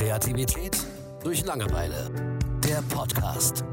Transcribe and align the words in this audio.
Kreativität 0.00 0.78
durch 1.22 1.44
Langeweile. 1.44 2.10
Der 2.64 2.80
Podcast. 2.88 3.66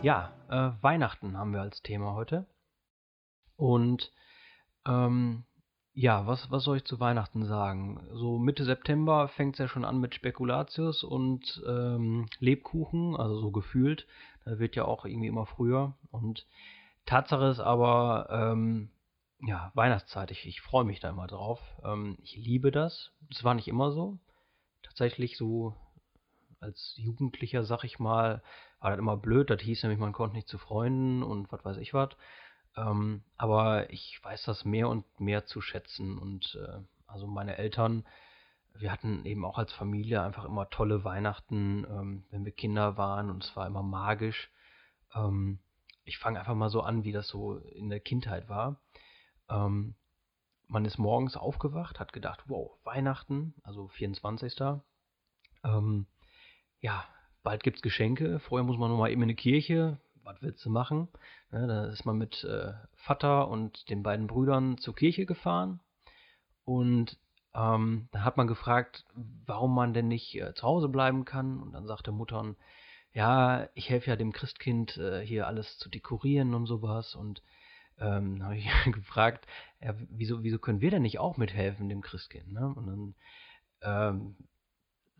Ja, 0.00 0.32
äh, 0.48 0.82
Weihnachten 0.82 1.36
haben 1.36 1.52
wir 1.52 1.60
als 1.60 1.82
Thema 1.82 2.14
heute. 2.14 2.46
Und 3.58 4.12
ähm, 4.86 5.44
ja, 5.92 6.26
was, 6.26 6.50
was 6.50 6.64
soll 6.64 6.78
ich 6.78 6.84
zu 6.84 7.00
Weihnachten 7.00 7.44
sagen? 7.44 8.00
So 8.14 8.38
Mitte 8.38 8.64
September 8.64 9.28
fängt 9.28 9.56
es 9.56 9.58
ja 9.58 9.68
schon 9.68 9.84
an 9.84 10.00
mit 10.00 10.14
Spekulatius 10.14 11.04
und 11.04 11.62
ähm, 11.68 12.28
Lebkuchen, 12.38 13.14
also 13.14 13.38
so 13.38 13.50
gefühlt. 13.50 14.06
Da 14.46 14.58
wird 14.58 14.74
ja 14.74 14.86
auch 14.86 15.04
irgendwie 15.04 15.28
immer 15.28 15.44
früher. 15.44 15.92
Und 16.10 16.46
Tatsache 17.08 17.46
ist 17.46 17.60
aber, 17.60 18.28
ähm, 18.30 18.90
ja, 19.40 19.72
Weihnachtszeit. 19.74 20.30
Ich, 20.30 20.46
ich 20.46 20.60
freue 20.60 20.84
mich 20.84 21.00
da 21.00 21.08
immer 21.08 21.26
drauf. 21.26 21.58
Ähm, 21.82 22.18
ich 22.22 22.36
liebe 22.36 22.70
das. 22.70 23.12
Das 23.30 23.44
war 23.44 23.54
nicht 23.54 23.66
immer 23.66 23.92
so. 23.92 24.18
Tatsächlich 24.82 25.38
so 25.38 25.74
als 26.60 26.94
Jugendlicher, 26.96 27.64
sag 27.64 27.84
ich 27.84 27.98
mal, 27.98 28.42
war 28.80 28.90
das 28.90 28.98
immer 28.98 29.16
blöd. 29.16 29.48
Das 29.48 29.62
hieß 29.62 29.82
nämlich, 29.82 29.98
man 29.98 30.12
konnte 30.12 30.36
nicht 30.36 30.48
zu 30.48 30.58
Freunden 30.58 31.22
und 31.22 31.50
was 31.50 31.64
weiß 31.64 31.78
ich 31.78 31.94
was. 31.94 32.10
Ähm, 32.76 33.22
aber 33.38 33.90
ich 33.90 34.20
weiß 34.22 34.42
das 34.42 34.66
mehr 34.66 34.90
und 34.90 35.04
mehr 35.18 35.46
zu 35.46 35.62
schätzen. 35.62 36.18
Und 36.18 36.58
äh, 36.60 36.82
also 37.06 37.26
meine 37.26 37.56
Eltern, 37.56 38.04
wir 38.74 38.92
hatten 38.92 39.24
eben 39.24 39.46
auch 39.46 39.56
als 39.56 39.72
Familie 39.72 40.22
einfach 40.22 40.44
immer 40.44 40.68
tolle 40.68 41.04
Weihnachten, 41.04 41.86
ähm, 41.88 42.24
wenn 42.30 42.44
wir 42.44 42.52
Kinder 42.52 42.98
waren 42.98 43.30
und 43.30 43.44
es 43.44 43.56
war 43.56 43.66
immer 43.66 43.82
magisch. 43.82 44.50
Ähm, 45.14 45.58
ich 46.08 46.18
fange 46.18 46.38
einfach 46.38 46.54
mal 46.54 46.70
so 46.70 46.80
an, 46.80 47.04
wie 47.04 47.12
das 47.12 47.28
so 47.28 47.58
in 47.58 47.90
der 47.90 48.00
Kindheit 48.00 48.48
war. 48.48 48.80
Ähm, 49.48 49.94
man 50.66 50.84
ist 50.84 50.98
morgens 50.98 51.36
aufgewacht, 51.36 52.00
hat 52.00 52.12
gedacht, 52.12 52.44
wow, 52.46 52.78
Weihnachten, 52.84 53.54
also 53.62 53.88
24. 53.88 54.56
Ähm, 55.64 56.06
ja, 56.80 57.04
bald 57.42 57.62
gibt 57.62 57.76
es 57.76 57.82
Geschenke. 57.82 58.38
Vorher 58.40 58.66
muss 58.66 58.78
man 58.78 58.90
noch 58.90 58.98
mal 58.98 59.10
eben 59.10 59.22
in 59.22 59.28
die 59.28 59.34
Kirche, 59.34 59.98
was 60.22 60.40
willst 60.42 60.64
du 60.64 60.70
machen? 60.70 61.08
Ja, 61.52 61.66
da 61.66 61.86
ist 61.86 62.04
man 62.04 62.18
mit 62.18 62.44
äh, 62.44 62.72
Vater 62.94 63.48
und 63.48 63.88
den 63.88 64.02
beiden 64.02 64.26
Brüdern 64.26 64.78
zur 64.78 64.94
Kirche 64.94 65.24
gefahren 65.26 65.80
und 66.64 67.18
ähm, 67.54 68.08
dann 68.12 68.24
hat 68.24 68.36
man 68.36 68.46
gefragt, 68.46 69.04
warum 69.46 69.74
man 69.74 69.94
denn 69.94 70.08
nicht 70.08 70.34
äh, 70.34 70.54
zu 70.54 70.66
Hause 70.66 70.88
bleiben 70.88 71.24
kann. 71.24 71.62
Und 71.62 71.72
dann 71.72 71.86
sagte 71.86 72.12
Mutter, 72.12 72.54
ja, 73.12 73.68
ich 73.74 73.90
helfe 73.90 74.10
ja 74.10 74.16
dem 74.16 74.32
Christkind 74.32 74.96
äh, 74.96 75.24
hier 75.24 75.46
alles 75.46 75.78
zu 75.78 75.88
dekorieren 75.88 76.54
und 76.54 76.66
sowas. 76.66 77.14
Und 77.14 77.42
ähm, 77.98 78.42
habe 78.42 78.56
ich 78.56 78.68
gefragt, 78.92 79.46
ja, 79.80 79.94
wieso, 80.10 80.42
wieso 80.42 80.58
können 80.58 80.80
wir 80.80 80.90
denn 80.90 81.02
nicht 81.02 81.18
auch 81.18 81.36
mithelfen 81.36 81.88
dem 81.88 82.02
Christkind? 82.02 82.52
Ne? 82.52 82.66
Und 82.74 82.86
dann 82.86 83.14
ähm, 83.82 84.36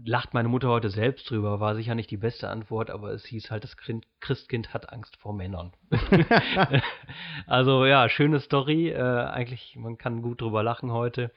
lacht 0.04 0.32
meine 0.32 0.48
Mutter 0.48 0.68
heute 0.68 0.90
selbst 0.90 1.28
drüber, 1.28 1.60
war 1.60 1.74
sicher 1.74 1.94
nicht 1.94 2.10
die 2.10 2.16
beste 2.16 2.48
Antwort, 2.48 2.90
aber 2.90 3.10
es 3.10 3.24
hieß 3.26 3.50
halt, 3.50 3.64
das 3.64 3.76
Christkind 4.20 4.72
hat 4.72 4.92
Angst 4.92 5.16
vor 5.16 5.32
Männern. 5.32 5.72
also 7.46 7.84
ja, 7.84 8.08
schöne 8.08 8.40
Story. 8.40 8.90
Äh, 8.90 9.00
eigentlich, 9.02 9.76
man 9.76 9.98
kann 9.98 10.22
gut 10.22 10.40
drüber 10.40 10.62
lachen 10.62 10.92
heute. 10.92 11.32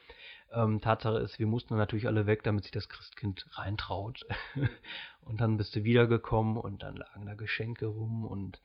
Ähm, 0.53 0.81
Tatsache 0.81 1.19
ist, 1.19 1.39
wir 1.39 1.47
mussten 1.47 1.75
natürlich 1.77 2.07
alle 2.07 2.25
weg, 2.25 2.43
damit 2.43 2.63
sich 2.63 2.71
das 2.71 2.89
Christkind 2.89 3.45
reintraut. 3.53 4.25
und 5.21 5.41
dann 5.41 5.57
bist 5.57 5.75
du 5.75 5.83
wiedergekommen 5.83 6.57
und 6.57 6.83
dann 6.83 6.95
lagen 6.97 7.25
da 7.25 7.35
Geschenke 7.35 7.85
rum 7.85 8.25
und 8.25 8.61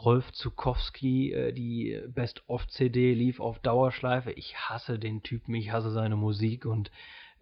Rolf 0.00 0.32
Zukowski, 0.32 1.32
äh, 1.32 1.52
die 1.52 2.02
Best-of-CD 2.08 3.14
lief 3.14 3.40
auf 3.40 3.58
Dauerschleife. 3.60 4.32
Ich 4.32 4.56
hasse 4.56 4.98
den 4.98 5.22
Typen, 5.22 5.54
ich 5.54 5.70
hasse 5.70 5.92
seine 5.92 6.16
Musik 6.16 6.64
und 6.64 6.90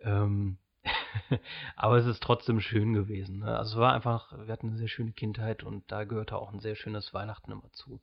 ähm, 0.03 0.59
Aber 1.77 1.97
es 1.97 2.06
ist 2.06 2.22
trotzdem 2.22 2.60
schön 2.60 2.93
gewesen. 2.93 3.41
Ne? 3.41 3.59
Also 3.59 3.77
es 3.77 3.81
war 3.81 3.93
einfach, 3.93 4.33
wir 4.47 4.53
hatten 4.53 4.69
eine 4.69 4.78
sehr 4.78 4.88
schöne 4.88 5.12
Kindheit 5.12 5.62
und 5.62 5.91
da 5.91 6.04
gehörte 6.04 6.37
auch 6.37 6.53
ein 6.53 6.60
sehr 6.60 6.77
schönes 6.77 7.12
Weihnachten 7.12 7.53
immer 7.53 7.71
zu. 7.72 8.00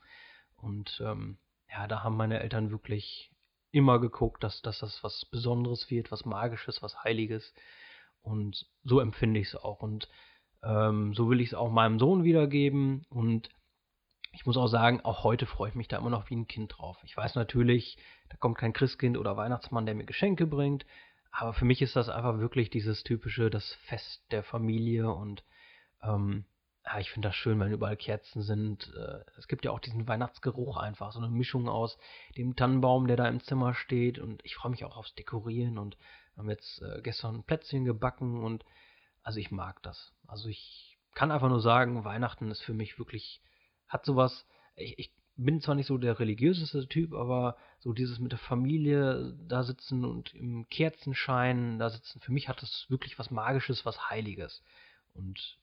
Und 0.56 1.02
ähm, 1.04 1.38
ja, 1.70 1.88
da 1.88 2.04
haben 2.04 2.18
meine 2.18 2.40
Eltern 2.40 2.72
wirklich 2.72 3.32
immer 3.78 4.00
geguckt, 4.00 4.44
dass, 4.44 4.62
dass 4.62 4.80
das 4.80 5.04
was 5.04 5.26
Besonderes 5.26 5.90
wird, 5.90 6.12
was 6.12 6.26
Magisches, 6.26 6.82
was 6.82 7.04
Heiliges. 7.04 7.54
Und 8.22 8.66
so 8.84 9.00
empfinde 9.00 9.40
ich 9.40 9.50
es 9.50 9.56
auch. 9.56 9.82
Und 9.82 10.10
ähm, 10.64 11.14
so 11.14 11.30
will 11.30 11.40
ich 11.40 11.50
es 11.50 11.54
auch 11.54 11.72
meinem 11.72 12.00
Sohn 12.00 12.24
wiedergeben. 12.24 13.06
Und 13.10 13.50
ich 14.34 14.46
muss 14.46 14.58
auch 14.58 14.68
sagen, 14.68 15.02
auch 15.02 15.24
heute 15.24 15.46
freue 15.46 15.70
ich 15.70 15.76
mich 15.76 15.88
da 15.88 15.98
immer 15.98 16.10
noch 16.10 16.30
wie 16.30 16.36
ein 16.36 16.48
Kind 16.48 16.78
drauf. 16.78 16.98
Ich 17.04 17.16
weiß 17.16 17.36
natürlich, 17.36 17.98
da 18.30 18.38
kommt 18.38 18.58
kein 18.58 18.74
Christkind 18.74 19.18
oder 19.18 19.38
Weihnachtsmann, 19.38 19.86
der 19.86 19.96
mir 19.96 20.06
Geschenke 20.06 20.48
bringt. 20.48 20.86
Aber 21.32 21.54
für 21.54 21.66
mich 21.66 21.82
ist 21.82 21.96
das 21.96 22.10
einfach 22.10 22.40
wirklich 22.40 22.70
dieses 22.70 23.04
typische, 23.04 23.50
das 23.50 23.74
Fest 23.86 24.24
der 24.32 24.44
Familie 24.44 25.12
und 25.12 25.44
ähm, 26.02 26.46
ja, 26.88 27.00
ich 27.00 27.12
finde 27.12 27.28
das 27.28 27.36
schön, 27.36 27.60
wenn 27.60 27.72
überall 27.72 27.98
Kerzen 27.98 28.42
sind. 28.42 28.94
Äh, 28.96 29.20
es 29.38 29.48
gibt 29.48 29.66
ja 29.66 29.72
auch 29.72 29.80
diesen 29.80 30.08
Weihnachtsgeruch 30.08 30.78
einfach, 30.78 31.12
so 31.12 31.20
eine 31.20 31.30
Mischung 31.30 31.68
aus 31.68 31.98
dem 32.38 32.56
Tannenbaum, 32.56 33.08
der 33.08 33.18
da 33.18 33.28
im 33.28 33.42
Zimmer 33.42 33.74
steht 33.74 34.20
und 34.20 34.44
ich 34.46 34.56
freue 34.56 34.72
mich 34.72 34.86
auch 34.86 34.96
aufs 34.96 35.14
Dekorieren 35.16 35.78
und 35.78 35.98
haben 36.38 36.50
jetzt 36.50 36.82
äh, 36.82 37.02
gestern 37.02 37.44
Plätzchen 37.44 37.84
gebacken 37.84 38.44
und 38.44 38.64
also 39.22 39.40
ich 39.40 39.52
mag 39.52 39.84
das. 39.84 40.14
Also 40.28 40.48
ich 40.48 40.98
kann 41.14 41.32
einfach 41.32 41.50
nur 41.50 41.60
sagen, 41.60 42.06
Weihnachten 42.06 42.50
ist 42.52 42.62
für 42.62 42.74
mich 42.74 42.98
wirklich, 43.00 43.42
hat 43.90 44.06
sowas, 44.06 44.46
ich, 44.76 44.98
ich 44.98 45.12
bin 45.36 45.60
zwar 45.60 45.76
nicht 45.76 45.88
so 45.88 45.98
der 45.98 46.20
religiöseste 46.20 46.88
Typ, 46.88 47.14
aber 47.14 47.58
so 47.80 47.92
dieses 47.92 48.20
mit 48.20 48.32
der 48.32 48.40
Familie 48.40 49.36
da 49.46 49.64
sitzen 49.64 50.06
und 50.06 50.34
im 50.34 50.70
Kerzenschein 50.70 51.80
da 51.80 51.90
sitzen, 51.90 52.22
für 52.22 52.32
mich 52.32 52.48
hat 52.48 52.62
das 52.62 52.86
wirklich 52.90 53.20
was 53.20 53.30
Magisches, 53.30 53.86
was 53.86 54.10
Heiliges. 54.10 54.64
Und 55.14 55.60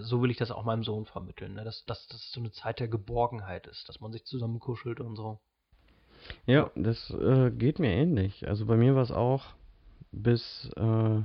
so 0.00 0.22
will 0.22 0.30
ich 0.30 0.36
das 0.36 0.50
auch 0.50 0.64
meinem 0.64 0.84
Sohn 0.84 1.06
vermitteln, 1.06 1.54
ne? 1.54 1.64
dass, 1.64 1.84
dass 1.84 2.06
das 2.08 2.30
so 2.32 2.40
eine 2.40 2.52
Zeit 2.52 2.80
der 2.80 2.88
Geborgenheit 2.88 3.66
ist, 3.66 3.88
dass 3.88 4.00
man 4.00 4.12
sich 4.12 4.24
zusammen 4.24 4.60
kuschelt 4.60 5.00
und 5.00 5.16
so. 5.16 5.40
Ja, 6.46 6.70
das 6.74 7.10
äh, 7.10 7.50
geht 7.50 7.78
mir 7.78 7.90
ähnlich. 7.90 8.48
Also 8.48 8.66
bei 8.66 8.76
mir 8.76 8.94
war 8.94 9.02
es 9.02 9.10
auch 9.10 9.54
bis 10.12 10.70
äh, 10.76 11.22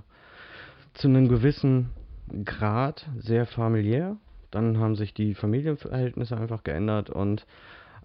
zu 0.94 1.08
einem 1.08 1.28
gewissen 1.28 1.92
Grad 2.46 3.08
sehr 3.18 3.46
familiär. 3.46 4.18
Dann 4.52 4.80
haben 4.80 4.96
sich 4.96 5.14
die 5.14 5.36
Familienverhältnisse 5.36 6.38
einfach 6.38 6.64
geändert 6.64 7.10
und 7.10 7.46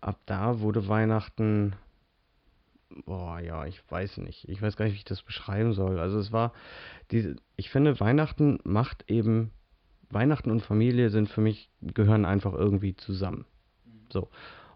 ab 0.01 0.19
da 0.27 0.61
wurde 0.61 0.89
Weihnachten, 0.89 1.75
boah, 3.07 3.41
ja, 3.41 3.65
ich 3.65 3.81
weiß 3.91 4.19
nicht. 4.19 4.49
Ich 4.49 4.61
weiß 4.61 4.77
gar 4.77 4.85
nicht, 4.85 4.95
wie 4.95 4.99
ich 4.99 5.05
das 5.05 5.23
beschreiben 5.23 5.73
soll. 5.73 5.99
Also 5.99 6.19
es 6.19 6.33
war, 6.33 6.53
diese, 7.11 7.37
ich 7.57 7.71
finde, 7.71 8.01
Weihnachten 8.01 8.59
macht 8.65 9.11
eben, 9.11 9.53
Weihnachten 10.13 10.51
und 10.51 10.63
Familie 10.63 11.11
sind 11.11 11.29
für 11.29 11.41
mich, 11.41 11.71
gehören 11.81 12.25
einfach 12.25 12.53
irgendwie 12.53 12.97
zusammen. 12.97 13.47
So. 14.13 14.29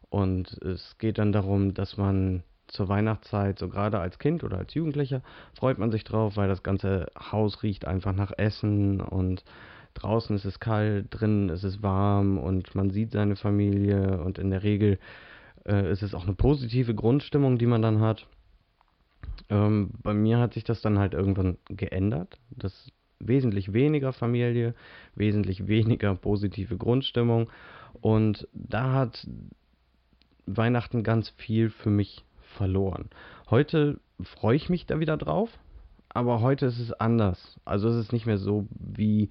Und 0.08 0.60
es 0.62 0.98
geht 0.98 1.18
dann 1.18 1.32
darum, 1.32 1.74
dass 1.74 1.96
man 1.96 2.42
zur 2.68 2.88
Weihnachtszeit, 2.88 3.58
so 3.58 3.68
gerade 3.68 3.98
als 3.98 4.18
Kind 4.18 4.42
oder 4.44 4.58
als 4.58 4.74
Jugendlicher, 4.74 5.22
freut 5.54 5.78
man 5.78 5.90
sich 5.90 6.04
drauf, 6.04 6.36
weil 6.36 6.48
das 6.48 6.62
ganze 6.62 7.06
Haus 7.18 7.62
riecht 7.62 7.86
einfach 7.86 8.12
nach 8.12 8.32
Essen 8.36 9.00
und 9.00 9.44
draußen 9.94 10.36
ist 10.36 10.44
es 10.44 10.60
kalt, 10.60 11.06
drinnen 11.10 11.48
ist 11.48 11.64
es 11.64 11.82
warm 11.82 12.38
und 12.38 12.74
man 12.74 12.90
sieht 12.90 13.12
seine 13.12 13.36
Familie 13.36 14.22
und 14.22 14.38
in 14.38 14.50
der 14.50 14.62
Regel 14.62 14.98
äh, 15.66 15.90
ist 15.90 16.02
es 16.02 16.14
auch 16.14 16.24
eine 16.24 16.34
positive 16.34 16.94
Grundstimmung, 16.94 17.58
die 17.58 17.66
man 17.66 17.82
dann 17.82 18.00
hat. 18.00 18.26
Ähm, 19.48 19.90
bei 20.02 20.12
mir 20.12 20.38
hat 20.38 20.54
sich 20.54 20.64
das 20.64 20.80
dann 20.80 20.98
halt 20.98 21.14
irgendwann 21.14 21.56
geändert. 21.68 22.38
Das 22.50 22.90
wesentlich 23.18 23.72
weniger 23.72 24.12
Familie, 24.12 24.74
wesentlich 25.14 25.66
weniger 25.66 26.14
positive 26.14 26.76
Grundstimmung 26.76 27.50
und 28.00 28.48
da 28.52 28.92
hat 28.92 29.26
Weihnachten 30.46 31.02
ganz 31.02 31.30
viel 31.30 31.70
für 31.70 31.90
mich 31.90 32.24
verloren. 32.56 33.10
Heute 33.50 34.00
freue 34.22 34.56
ich 34.56 34.68
mich 34.68 34.86
da 34.86 35.00
wieder 35.00 35.16
drauf, 35.16 35.50
aber 36.08 36.40
heute 36.40 36.66
ist 36.66 36.78
es 36.78 36.92
anders. 36.92 37.60
Also 37.64 37.88
es 37.88 37.96
ist 37.96 38.12
nicht 38.12 38.26
mehr 38.26 38.38
so 38.38 38.66
wie 38.70 39.30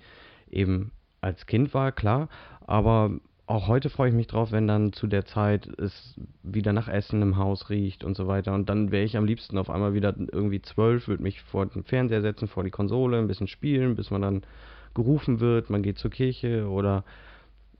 eben 0.50 0.92
als 1.22 1.46
Kind 1.46 1.74
war, 1.74 1.92
klar. 1.92 2.30
Aber 2.62 3.12
auch 3.48 3.68
heute 3.68 3.90
freue 3.90 4.10
ich 4.10 4.16
mich 4.16 4.28
drauf, 4.28 4.52
wenn 4.52 4.68
dann 4.68 4.92
zu 4.92 5.08
der 5.08 5.26
Zeit 5.26 5.68
es 5.80 6.16
wieder 6.42 6.74
nach 6.74 6.88
Essen 6.88 7.22
im 7.22 7.38
Haus 7.38 7.70
riecht 7.70 8.04
und 8.04 8.18
so 8.18 8.28
weiter. 8.28 8.54
Und 8.54 8.70
dann 8.70 8.92
wäre 8.92 9.04
ich 9.04 9.18
am 9.18 9.26
liebsten 9.26 9.58
auf 9.58 9.70
einmal 9.70 9.94
wieder 9.94 10.16
irgendwie 10.18 10.62
zwölf, 10.62 11.08
würde 11.08 11.24
mich 11.24 11.42
vor 11.42 11.66
den 11.68 11.84
Fernseher 11.84 12.22
setzen, 12.22 12.48
vor 12.48 12.64
die 12.64 12.72
Konsole, 12.72 13.20
ein 13.20 13.28
bisschen 13.28 13.48
spielen, 13.48 13.96
bis 13.96 14.10
man 14.10 14.22
dann 14.22 14.42
gerufen 14.96 15.40
wird, 15.40 15.70
man 15.70 15.84
geht 15.84 16.00
zur 16.00 16.10
Kirche 16.10 16.68
oder 16.68 17.04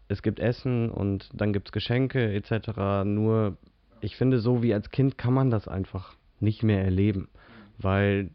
es 0.08 0.22
gibt 0.22 0.40
Essen 0.40 0.92
und 0.92 1.30
dann 1.34 1.52
gibt 1.52 1.70
es 1.70 1.72
Geschenke 1.72 2.34
etc. 2.34 3.04
Nur 3.06 3.58
ich 4.02 4.18
finde, 4.18 4.40
so 4.40 4.62
wie 4.62 4.74
als 4.74 4.92
Kind 4.92 5.18
kann 5.18 5.34
man 5.34 5.50
das 5.50 5.68
einfach 5.68 6.16
nicht 6.40 6.62
mehr 6.62 6.84
erleben, 6.84 7.28
weil 7.80 8.30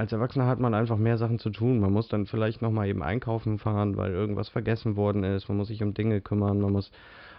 als 0.00 0.12
Erwachsener 0.12 0.46
hat 0.46 0.60
man 0.60 0.72
einfach 0.72 0.96
mehr 0.96 1.18
Sachen 1.18 1.38
zu 1.38 1.50
tun. 1.50 1.78
Man 1.78 1.92
muss 1.92 2.08
dann 2.08 2.24
vielleicht 2.24 2.62
nochmal 2.62 2.88
eben 2.88 3.02
einkaufen 3.02 3.58
fahren, 3.58 3.98
weil 3.98 4.12
irgendwas 4.12 4.48
vergessen 4.48 4.96
worden 4.96 5.24
ist. 5.24 5.48
Man 5.48 5.58
muss 5.58 5.68
sich 5.68 5.82
um 5.82 5.92
Dinge 5.92 6.22
kümmern. 6.22 6.58
Man 6.58 6.72
muss 6.72 6.90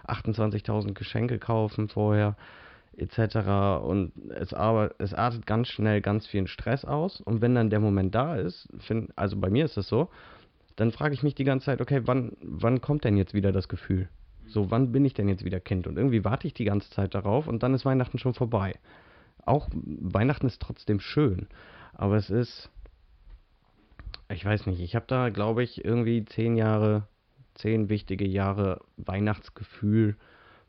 28.000 0.06 0.92
Geschenke 0.92 1.40
kaufen 1.40 1.88
vorher 1.88 2.36
etc. 2.96 3.82
Und 3.84 4.12
es, 4.30 4.54
aber, 4.54 4.94
es 4.98 5.12
artet 5.12 5.44
ganz 5.44 5.68
schnell 5.68 6.00
ganz 6.00 6.28
viel 6.28 6.46
Stress 6.46 6.84
aus. 6.84 7.20
Und 7.20 7.40
wenn 7.40 7.56
dann 7.56 7.68
der 7.68 7.80
Moment 7.80 8.14
da 8.14 8.36
ist, 8.36 8.68
find, 8.78 9.10
also 9.16 9.36
bei 9.38 9.50
mir 9.50 9.64
ist 9.64 9.76
es 9.76 9.88
so, 9.88 10.08
dann 10.76 10.92
frage 10.92 11.14
ich 11.14 11.24
mich 11.24 11.34
die 11.34 11.44
ganze 11.44 11.66
Zeit, 11.66 11.80
okay, 11.80 12.02
wann, 12.04 12.36
wann 12.42 12.80
kommt 12.80 13.02
denn 13.02 13.16
jetzt 13.16 13.34
wieder 13.34 13.50
das 13.50 13.66
Gefühl? 13.68 14.08
So, 14.46 14.70
wann 14.70 14.92
bin 14.92 15.04
ich 15.04 15.14
denn 15.14 15.28
jetzt 15.28 15.44
wieder 15.44 15.58
Kind? 15.58 15.88
Und 15.88 15.96
irgendwie 15.96 16.24
warte 16.24 16.46
ich 16.46 16.54
die 16.54 16.66
ganze 16.66 16.90
Zeit 16.90 17.16
darauf 17.16 17.48
und 17.48 17.64
dann 17.64 17.74
ist 17.74 17.84
Weihnachten 17.84 18.18
schon 18.18 18.34
vorbei. 18.34 18.74
Auch 19.44 19.68
Weihnachten 19.72 20.46
ist 20.46 20.62
trotzdem 20.62 21.00
schön, 21.00 21.48
aber 21.92 22.16
es 22.16 22.30
ist, 22.30 22.70
ich 24.28 24.44
weiß 24.44 24.66
nicht, 24.66 24.80
ich 24.80 24.94
habe 24.94 25.06
da, 25.08 25.28
glaube 25.28 25.62
ich, 25.62 25.84
irgendwie 25.84 26.24
zehn 26.24 26.56
Jahre, 26.56 27.06
zehn 27.54 27.88
wichtige 27.88 28.26
Jahre 28.26 28.80
Weihnachtsgefühl 28.96 30.16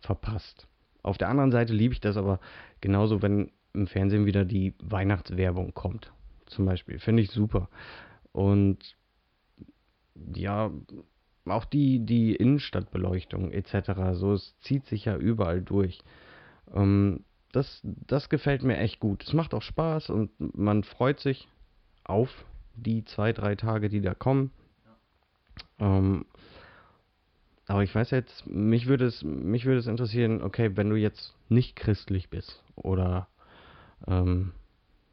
verpasst. 0.02 0.68
Auf 1.02 1.18
der 1.18 1.30
anderen 1.30 1.52
Seite 1.52 1.74
liebe 1.74 1.94
ich 1.94 2.02
das 2.02 2.18
aber 2.18 2.40
genauso, 2.82 3.22
wenn 3.22 3.52
im 3.74 3.88
Fernsehen 3.88 4.26
wieder 4.26 4.46
die 4.46 4.74
Weihnachtswerbung 4.82 5.74
kommt. 5.74 6.12
Zum 6.46 6.66
Beispiel. 6.66 7.00
Finde 7.00 7.24
ich 7.24 7.32
super. 7.32 7.70
Und 8.32 8.96
ja, 10.36 10.72
auch 11.46 11.66
die, 11.66 12.06
die 12.06 12.36
Innenstadtbeleuchtung 12.36 13.52
etc. 13.52 14.14
So, 14.14 14.34
es 14.34 14.56
zieht 14.62 14.86
sich 14.86 15.06
ja 15.06 15.18
überall 15.18 15.62
durch. 15.62 16.02
Ähm, 16.74 17.24
das, 17.54 17.80
das 17.84 18.30
gefällt 18.30 18.64
mir 18.64 18.78
echt 18.78 19.00
gut. 19.00 19.24
Es 19.24 19.32
macht 19.32 19.54
auch 19.54 19.62
Spaß 19.62 20.10
und 20.10 20.32
man 20.58 20.84
freut 20.84 21.20
sich 21.20 21.48
auf 22.04 22.30
die 22.76 23.06
zwei, 23.06 23.32
drei 23.32 23.56
Tage, 23.56 23.90
die 23.90 24.02
da 24.02 24.14
kommen. 24.16 24.52
Ähm, 25.80 26.26
aber 27.68 27.84
ich 27.84 27.94
weiß 27.94 28.12
jetzt, 28.12 28.46
mich 28.48 28.88
würde 28.88 29.06
es, 29.06 29.24
mich 29.24 29.66
würde 29.66 29.80
es 29.80 29.88
interessieren, 29.88 30.42
okay, 30.42 30.76
wenn 30.76 30.90
du 30.90 30.96
jetzt 30.96 31.36
nicht 31.48 31.76
christlich 31.76 32.30
bist 32.30 32.64
oder 32.76 33.28
ähm, 34.08 34.52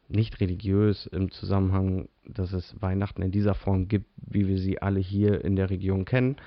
nicht 0.09 0.41
religiös 0.41 1.05
im 1.05 1.31
Zusammenhang, 1.31 2.09
dass 2.25 2.53
es 2.53 2.75
Weihnachten 2.81 3.21
in 3.21 3.31
dieser 3.31 3.53
Form 3.53 3.87
gibt, 3.87 4.07
wie 4.17 4.47
wir 4.47 4.57
sie 4.57 4.81
alle 4.81 4.99
hier 4.99 5.45
in 5.45 5.55
der 5.55 5.69
Region 5.69 6.05
kennen, 6.05 6.37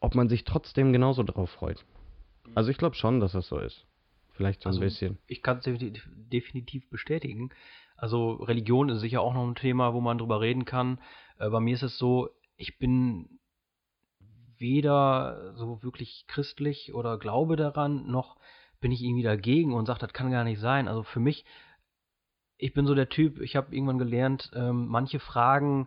ob 0.00 0.14
man 0.14 0.30
sich 0.30 0.44
trotzdem 0.44 0.94
genauso 0.94 1.22
darauf 1.22 1.50
freut. 1.50 1.84
Also 2.54 2.70
ich 2.70 2.78
glaube 2.78 2.96
schon, 2.96 3.20
dass 3.20 3.32
das 3.32 3.46
so 3.46 3.58
ist. 3.58 3.86
Vielleicht 4.40 4.62
so 4.62 4.70
also 4.70 4.80
ein 4.80 4.86
bisschen. 4.86 5.18
Ich 5.26 5.42
kann 5.42 5.58
es 5.58 5.64
definitiv 5.66 6.88
bestätigen. 6.88 7.50
Also 7.94 8.32
Religion 8.36 8.88
ist 8.88 9.00
sicher 9.00 9.20
auch 9.20 9.34
noch 9.34 9.46
ein 9.46 9.54
Thema, 9.54 9.92
wo 9.92 10.00
man 10.00 10.16
drüber 10.16 10.40
reden 10.40 10.64
kann. 10.64 10.98
Äh, 11.38 11.50
bei 11.50 11.60
mir 11.60 11.74
ist 11.74 11.82
es 11.82 11.98
so, 11.98 12.30
ich 12.56 12.78
bin 12.78 13.38
weder 14.56 15.52
so 15.56 15.82
wirklich 15.82 16.24
christlich 16.26 16.94
oder 16.94 17.18
glaube 17.18 17.56
daran, 17.56 18.06
noch 18.06 18.38
bin 18.80 18.92
ich 18.92 19.02
irgendwie 19.02 19.24
dagegen 19.24 19.74
und 19.74 19.84
sage, 19.84 19.98
das 19.98 20.14
kann 20.14 20.30
gar 20.30 20.44
nicht 20.44 20.58
sein. 20.58 20.88
Also 20.88 21.02
für 21.02 21.20
mich, 21.20 21.44
ich 22.56 22.72
bin 22.72 22.86
so 22.86 22.94
der 22.94 23.10
Typ, 23.10 23.42
ich 23.42 23.56
habe 23.56 23.74
irgendwann 23.74 23.98
gelernt, 23.98 24.50
ähm, 24.54 24.86
manche 24.86 25.20
Fragen, 25.20 25.86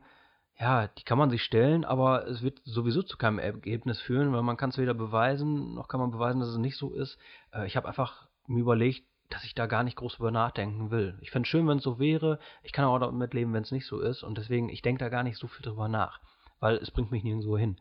ja, 0.59 0.89
die 0.89 1.03
kann 1.03 1.17
man 1.17 1.31
sich 1.31 1.41
stellen, 1.41 1.85
aber 1.85 2.27
es 2.27 2.43
wird 2.43 2.61
sowieso 2.65 3.01
zu 3.01 3.17
keinem 3.17 3.39
Ergebnis 3.39 3.99
führen, 3.99 4.31
weil 4.31 4.43
man 4.43 4.57
kann 4.57 4.69
es 4.69 4.77
weder 4.77 4.93
beweisen, 4.93 5.73
noch 5.73 5.87
kann 5.87 5.99
man 5.99 6.11
beweisen, 6.11 6.39
dass 6.39 6.49
es 6.49 6.57
nicht 6.57 6.77
so 6.77 6.93
ist. 6.93 7.17
Äh, 7.51 7.65
ich 7.65 7.75
habe 7.75 7.87
einfach 7.87 8.27
mir 8.47 8.59
überlegt, 8.59 9.05
dass 9.29 9.43
ich 9.43 9.55
da 9.55 9.65
gar 9.65 9.83
nicht 9.83 9.97
groß 9.97 10.15
drüber 10.15 10.31
nachdenken 10.31 10.91
will. 10.91 11.17
Ich 11.21 11.31
fände 11.31 11.47
es 11.47 11.49
schön, 11.49 11.67
wenn 11.67 11.77
es 11.77 11.83
so 11.83 11.99
wäre. 11.99 12.39
Ich 12.61 12.71
kann 12.71 12.85
auch 12.85 12.99
damit 12.99 13.33
leben, 13.33 13.53
wenn 13.53 13.63
es 13.63 13.71
nicht 13.71 13.87
so 13.87 13.99
ist. 13.99 14.23
Und 14.23 14.37
deswegen, 14.37 14.69
ich 14.69 14.81
denke 14.81 15.03
da 15.03 15.09
gar 15.09 15.23
nicht 15.23 15.37
so 15.37 15.47
viel 15.47 15.63
drüber 15.63 15.87
nach, 15.87 16.19
weil 16.59 16.75
es 16.75 16.91
bringt 16.91 17.11
mich 17.11 17.23
nirgendwo 17.23 17.57
hin. 17.57 17.77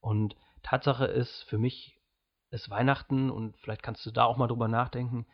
Und 0.00 0.36
Tatsache 0.62 1.04
ist, 1.04 1.42
für 1.44 1.58
mich 1.58 2.00
ist 2.50 2.70
Weihnachten, 2.70 3.30
und 3.30 3.56
vielleicht 3.58 3.82
kannst 3.82 4.04
du 4.06 4.10
da 4.10 4.24
auch 4.24 4.36
mal 4.36 4.46
drüber 4.46 4.68
nachdenken, 4.68 5.26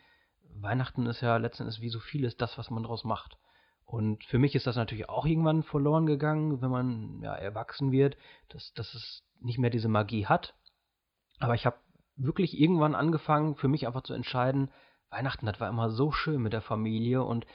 Weihnachten 0.54 1.06
ist 1.06 1.20
ja 1.20 1.36
letztendlich 1.36 1.80
wie 1.80 1.88
so 1.88 2.00
vieles 2.00 2.36
das, 2.36 2.58
was 2.58 2.70
man 2.70 2.82
daraus 2.82 3.04
macht. 3.04 3.38
Und 3.84 4.24
für 4.24 4.38
mich 4.38 4.54
ist 4.54 4.66
das 4.66 4.76
natürlich 4.76 5.08
auch 5.08 5.26
irgendwann 5.26 5.62
verloren 5.62 6.06
gegangen, 6.06 6.62
wenn 6.62 6.70
man 6.70 7.22
ja, 7.22 7.34
erwachsen 7.34 7.92
wird, 7.92 8.16
dass, 8.48 8.72
dass 8.74 8.94
es 8.94 9.24
nicht 9.40 9.58
mehr 9.58 9.70
diese 9.70 9.88
Magie 9.88 10.26
hat. 10.26 10.54
Aber 11.38 11.54
ich 11.54 11.66
habe 11.66 11.76
wirklich 12.24 12.60
irgendwann 12.60 12.94
angefangen, 12.94 13.56
für 13.56 13.68
mich 13.68 13.86
einfach 13.86 14.02
zu 14.02 14.14
entscheiden, 14.14 14.70
Weihnachten, 15.10 15.46
das 15.46 15.60
war 15.60 15.68
immer 15.68 15.90
so 15.90 16.12
schön 16.12 16.40
mit 16.40 16.52
der 16.52 16.60
Familie 16.60 17.22
und 17.22 17.46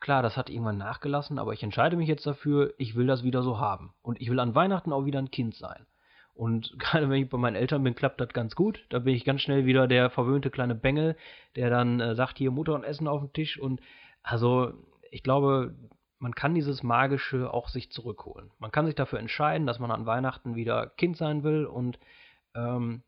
klar, 0.00 0.22
das 0.22 0.36
hat 0.36 0.50
irgendwann 0.50 0.78
nachgelassen, 0.78 1.38
aber 1.38 1.52
ich 1.52 1.62
entscheide 1.62 1.96
mich 1.96 2.08
jetzt 2.08 2.26
dafür, 2.26 2.74
ich 2.76 2.94
will 2.94 3.06
das 3.06 3.22
wieder 3.22 3.42
so 3.42 3.58
haben. 3.58 3.94
Und 4.02 4.20
ich 4.20 4.30
will 4.30 4.40
an 4.40 4.54
Weihnachten 4.54 4.92
auch 4.92 5.04
wieder 5.04 5.18
ein 5.18 5.30
Kind 5.30 5.54
sein. 5.54 5.86
Und 6.34 6.74
gerade 6.78 7.08
wenn 7.08 7.22
ich 7.22 7.30
bei 7.30 7.38
meinen 7.38 7.56
Eltern 7.56 7.82
bin, 7.82 7.94
klappt 7.94 8.20
das 8.20 8.28
ganz 8.28 8.54
gut. 8.54 8.84
Da 8.90 8.98
bin 8.98 9.14
ich 9.14 9.24
ganz 9.24 9.40
schnell 9.40 9.64
wieder 9.64 9.86
der 9.86 10.10
verwöhnte 10.10 10.50
kleine 10.50 10.74
Bengel, 10.74 11.16
der 11.56 11.70
dann 11.70 12.00
äh, 12.00 12.14
sagt, 12.14 12.38
hier 12.38 12.50
Mutter 12.50 12.74
und 12.74 12.84
Essen 12.84 13.08
auf 13.08 13.20
dem 13.20 13.32
Tisch. 13.32 13.58
Und 13.58 13.80
also 14.22 14.72
ich 15.10 15.22
glaube, 15.22 15.74
man 16.18 16.34
kann 16.34 16.54
dieses 16.54 16.82
Magische 16.82 17.52
auch 17.52 17.68
sich 17.68 17.90
zurückholen. 17.90 18.50
Man 18.58 18.72
kann 18.72 18.86
sich 18.86 18.94
dafür 18.94 19.20
entscheiden, 19.20 19.66
dass 19.66 19.78
man 19.78 19.90
an 19.90 20.06
Weihnachten 20.06 20.54
wieder 20.54 20.88
Kind 20.88 21.16
sein 21.16 21.44
will 21.44 21.66
und 21.66 21.98
ähm, 22.54 23.02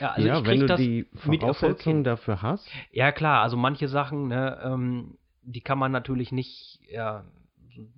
ja, 0.00 0.10
also 0.12 0.28
ja 0.28 0.46
wenn 0.46 0.66
du 0.66 0.76
die 0.76 1.06
Voraussetzungen 1.14 2.04
dafür 2.04 2.42
hast. 2.42 2.68
Ja 2.92 3.12
klar, 3.12 3.42
also 3.42 3.56
manche 3.56 3.88
Sachen, 3.88 4.28
ne, 4.28 4.60
ähm, 4.62 5.18
die 5.42 5.60
kann 5.60 5.78
man 5.78 5.92
natürlich 5.92 6.32
nicht 6.32 6.80
ja, 6.90 7.24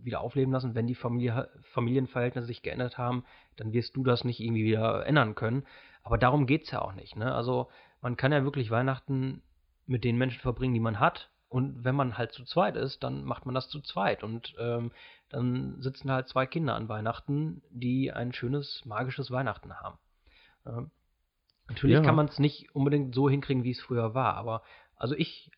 wieder 0.03 0.21
aufleben 0.21 0.53
lassen, 0.53 0.75
wenn 0.75 0.87
die 0.87 0.95
Familie, 0.95 1.49
Familienverhältnisse 1.73 2.47
sich 2.47 2.63
geändert 2.63 2.99
haben, 2.99 3.25
dann 3.57 3.73
wirst 3.73 3.97
du 3.97 4.05
das 4.05 4.25
nicht 4.25 4.41
irgendwie 4.41 4.65
wieder 4.65 5.07
ändern 5.07 5.35
können. 5.35 5.65
Aber 6.03 6.19
darum 6.19 6.47
geht 6.47 6.65
es 6.65 6.71
ja 6.71 6.81
auch 6.81 6.95
nicht. 6.95 7.17
Ne? 7.17 7.35
Also 7.35 7.69
man 8.01 8.17
kann 8.17 8.33
ja 8.33 8.45
wirklich 8.45 8.71
Weihnachten 8.71 9.43
mit 9.87 10.05
den 10.05 10.17
Menschen 10.17 10.41
verbringen, 10.41 10.75
die 10.75 10.81
man 10.81 11.01
hat. 11.01 11.31
Und 11.49 11.83
wenn 11.83 11.95
man 11.95 12.19
halt 12.19 12.33
zu 12.33 12.45
zweit 12.45 12.77
ist, 12.77 13.03
dann 13.03 13.25
macht 13.25 13.47
man 13.47 13.55
das 13.55 13.69
zu 13.69 13.81
zweit. 13.81 14.23
Und 14.23 14.55
ähm, 14.59 14.93
dann 15.31 15.81
sitzen 15.81 16.11
halt 16.11 16.29
zwei 16.29 16.47
Kinder 16.47 16.75
an 16.75 16.89
Weihnachten, 16.89 17.63
die 17.71 18.13
ein 18.13 18.33
schönes, 18.33 18.83
magisches 18.85 19.31
Weihnachten 19.31 19.73
haben. 19.75 19.99
Ähm, 20.67 20.91
natürlich 21.69 21.97
ja. 21.97 22.03
kann 22.03 22.17
man 22.17 22.27
es 22.27 22.39
nicht 22.39 22.75
unbedingt 22.75 23.15
so 23.15 23.29
hinkriegen, 23.29 23.65
wie 23.65 23.71
es 23.71 23.81
früher 23.81 24.15
war. 24.15 24.35
Aber 24.35 24.63
also 24.97 25.15
ich 25.15 25.51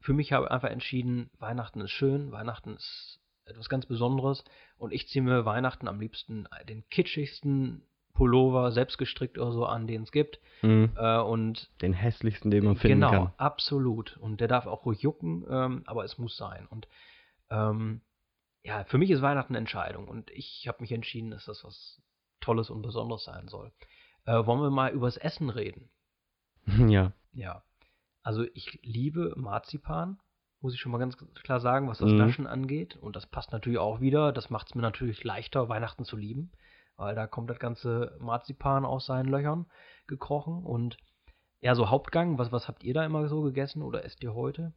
für 0.00 0.12
mich 0.12 0.32
habe 0.32 0.50
einfach 0.50 0.70
entschieden, 0.70 1.30
Weihnachten 1.38 1.80
ist 1.80 1.90
schön, 1.90 2.30
Weihnachten 2.30 2.76
ist 2.76 3.20
etwas 3.44 3.68
ganz 3.68 3.86
Besonderes. 3.86 4.44
Und 4.76 4.92
ich 4.92 5.08
ziehe 5.08 5.22
mir 5.22 5.44
Weihnachten 5.44 5.88
am 5.88 6.00
liebsten 6.00 6.46
den 6.68 6.88
kitschigsten 6.88 7.82
Pullover, 8.14 8.72
selbst 8.72 8.98
gestrickt 8.98 9.38
oder 9.38 9.52
so 9.52 9.64
an, 9.64 9.86
den 9.86 10.02
es 10.02 10.12
gibt. 10.12 10.40
Mhm. 10.62 10.92
Äh, 10.96 11.18
und 11.18 11.70
den 11.80 11.92
hässlichsten, 11.92 12.50
den 12.50 12.64
man 12.64 12.76
finden 12.76 13.00
genau, 13.00 13.10
kann. 13.10 13.18
Genau, 13.18 13.34
absolut. 13.36 14.16
Und 14.18 14.40
der 14.40 14.48
darf 14.48 14.66
auch 14.66 14.84
ruhig 14.84 15.00
jucken, 15.02 15.44
ähm, 15.48 15.82
aber 15.86 16.04
es 16.04 16.18
muss 16.18 16.36
sein. 16.36 16.66
Und 16.68 16.88
ähm, 17.50 18.00
ja, 18.62 18.84
für 18.84 18.98
mich 18.98 19.10
ist 19.10 19.22
Weihnachten 19.22 19.52
eine 19.52 19.58
Entscheidung. 19.58 20.08
Und 20.08 20.30
ich 20.30 20.66
habe 20.66 20.78
mich 20.80 20.92
entschieden, 20.92 21.30
dass 21.30 21.44
das 21.44 21.64
was 21.64 22.02
Tolles 22.40 22.70
und 22.70 22.82
Besonderes 22.82 23.24
sein 23.24 23.48
soll. 23.48 23.72
Äh, 24.28 24.44
wollen 24.44 24.60
wir 24.60 24.68
mal 24.68 24.92
übers 24.92 25.16
Essen 25.16 25.48
reden? 25.48 25.88
Ja. 26.88 27.12
Ja. 27.32 27.62
Also 28.22 28.44
ich 28.52 28.78
liebe 28.82 29.32
Marzipan 29.36 30.18
muss 30.60 30.74
ich 30.74 30.80
schon 30.80 30.92
mal 30.92 30.98
ganz 30.98 31.16
klar 31.16 31.60
sagen, 31.60 31.88
was 31.88 31.98
das 31.98 32.10
mhm. 32.10 32.18
Naschen 32.18 32.46
angeht. 32.46 32.96
Und 32.96 33.16
das 33.16 33.26
passt 33.26 33.52
natürlich 33.52 33.78
auch 33.78 34.00
wieder. 34.00 34.32
Das 34.32 34.50
macht 34.50 34.66
es 34.68 34.74
mir 34.74 34.82
natürlich 34.82 35.24
leichter, 35.24 35.70
Weihnachten 35.70 36.04
zu 36.04 36.16
lieben, 36.16 36.50
weil 36.96 37.14
da 37.14 37.26
kommt 37.26 37.48
das 37.48 37.58
ganze 37.58 38.18
Marzipan 38.20 38.84
aus 38.84 39.06
seinen 39.06 39.30
Löchern 39.30 39.66
gekrochen. 40.08 40.64
Und 40.64 40.98
ja, 41.60 41.74
so 41.74 41.88
Hauptgang, 41.88 42.38
was, 42.38 42.52
was 42.52 42.68
habt 42.68 42.84
ihr 42.84 42.92
da 42.92 43.06
immer 43.06 43.28
so 43.28 43.40
gegessen 43.40 43.82
oder 43.82 44.04
esst 44.04 44.22
ihr 44.22 44.34
heute? 44.34 44.72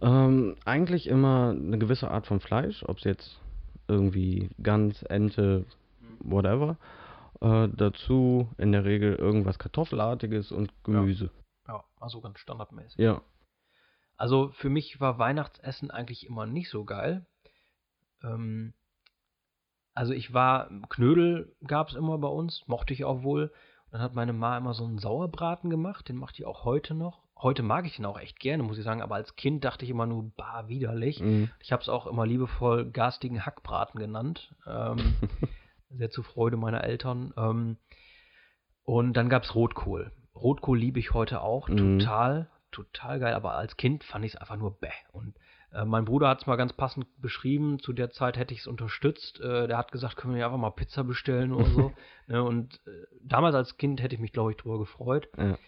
Ähm, 0.00 0.56
eigentlich 0.64 1.06
immer 1.06 1.50
eine 1.50 1.78
gewisse 1.78 2.10
Art 2.10 2.26
von 2.26 2.40
Fleisch, 2.40 2.82
ob 2.88 2.98
es 2.98 3.04
jetzt 3.04 3.40
irgendwie 3.86 4.50
Gans, 4.60 5.02
Ente, 5.04 5.66
mhm. 6.00 6.32
whatever. 6.32 6.78
Äh, 7.40 7.68
dazu 7.74 8.50
in 8.58 8.72
der 8.72 8.84
Regel 8.84 9.14
irgendwas 9.14 9.58
Kartoffelartiges 9.58 10.52
und 10.52 10.72
Gemüse. 10.84 11.30
Ja, 11.66 11.74
ja 11.74 11.84
also 12.00 12.20
ganz 12.20 12.38
standardmäßig. 12.38 12.98
Ja. 12.98 13.22
Also 14.16 14.48
für 14.52 14.70
mich 14.70 15.00
war 15.00 15.18
Weihnachtsessen 15.18 15.90
eigentlich 15.90 16.26
immer 16.26 16.46
nicht 16.46 16.70
so 16.70 16.84
geil. 16.84 17.26
Ähm, 18.22 18.72
also 19.94 20.12
ich 20.12 20.32
war, 20.32 20.70
Knödel 20.88 21.54
gab 21.66 21.88
es 21.88 21.94
immer 21.94 22.18
bei 22.18 22.28
uns, 22.28 22.62
mochte 22.66 22.92
ich 22.92 23.04
auch 23.04 23.22
wohl. 23.22 23.52
Dann 23.90 24.00
hat 24.00 24.14
meine 24.14 24.32
Ma 24.32 24.56
immer 24.56 24.74
so 24.74 24.84
einen 24.84 24.98
Sauerbraten 24.98 25.70
gemacht, 25.70 26.08
den 26.08 26.16
macht 26.16 26.38
die 26.38 26.44
auch 26.44 26.64
heute 26.64 26.94
noch. 26.94 27.22
Heute 27.38 27.62
mag 27.62 27.86
ich 27.86 27.96
den 27.96 28.06
auch 28.06 28.18
echt 28.18 28.40
gerne, 28.40 28.62
muss 28.62 28.78
ich 28.78 28.84
sagen, 28.84 29.02
aber 29.02 29.14
als 29.14 29.36
Kind 29.36 29.64
dachte 29.64 29.84
ich 29.84 29.90
immer 29.90 30.06
nur, 30.06 30.32
bah, 30.36 30.64
widerlich. 30.68 31.20
Mhm. 31.20 31.50
Ich 31.60 31.70
habe 31.70 31.82
es 31.82 31.88
auch 31.88 32.06
immer 32.06 32.26
liebevoll 32.26 32.90
garstigen 32.90 33.44
Hackbraten 33.44 34.00
genannt. 34.00 34.54
Ähm, 34.66 35.16
sehr 35.90 36.10
zur 36.10 36.24
Freude 36.24 36.56
meiner 36.56 36.84
Eltern. 36.84 37.32
Ähm, 37.36 37.76
und 38.82 39.14
dann 39.14 39.28
gab 39.28 39.42
es 39.42 39.54
Rotkohl. 39.54 40.12
Rotkohl 40.34 40.78
liebe 40.78 40.98
ich 40.98 41.14
heute 41.14 41.40
auch 41.40 41.68
mhm. 41.68 41.98
total 41.98 42.50
total 42.76 43.18
geil, 43.18 43.34
aber 43.34 43.54
als 43.54 43.76
Kind 43.76 44.04
fand 44.04 44.24
ich 44.24 44.34
es 44.34 44.40
einfach 44.40 44.56
nur 44.56 44.78
bäh. 44.78 44.88
Und 45.12 45.34
äh, 45.72 45.84
mein 45.84 46.04
Bruder 46.04 46.28
hat 46.28 46.40
es 46.40 46.46
mal 46.46 46.56
ganz 46.56 46.72
passend 46.72 47.06
beschrieben, 47.20 47.78
zu 47.78 47.92
der 47.92 48.10
Zeit 48.10 48.36
hätte 48.36 48.52
ich 48.52 48.60
es 48.60 48.66
unterstützt. 48.66 49.40
Äh, 49.40 49.66
der 49.66 49.78
hat 49.78 49.92
gesagt, 49.92 50.16
können 50.16 50.34
wir 50.34 50.44
einfach 50.44 50.58
mal 50.58 50.70
Pizza 50.70 51.04
bestellen 51.04 51.52
oder 51.52 51.66
so. 51.66 51.92
ne, 52.26 52.42
und 52.42 52.74
äh, 52.86 53.06
damals 53.22 53.54
als 53.54 53.78
Kind 53.78 54.02
hätte 54.02 54.14
ich 54.14 54.20
mich, 54.20 54.32
glaube 54.32 54.50
ich, 54.50 54.56
drüber 54.58 54.78
gefreut. 54.78 55.28
Ja. 55.36 55.58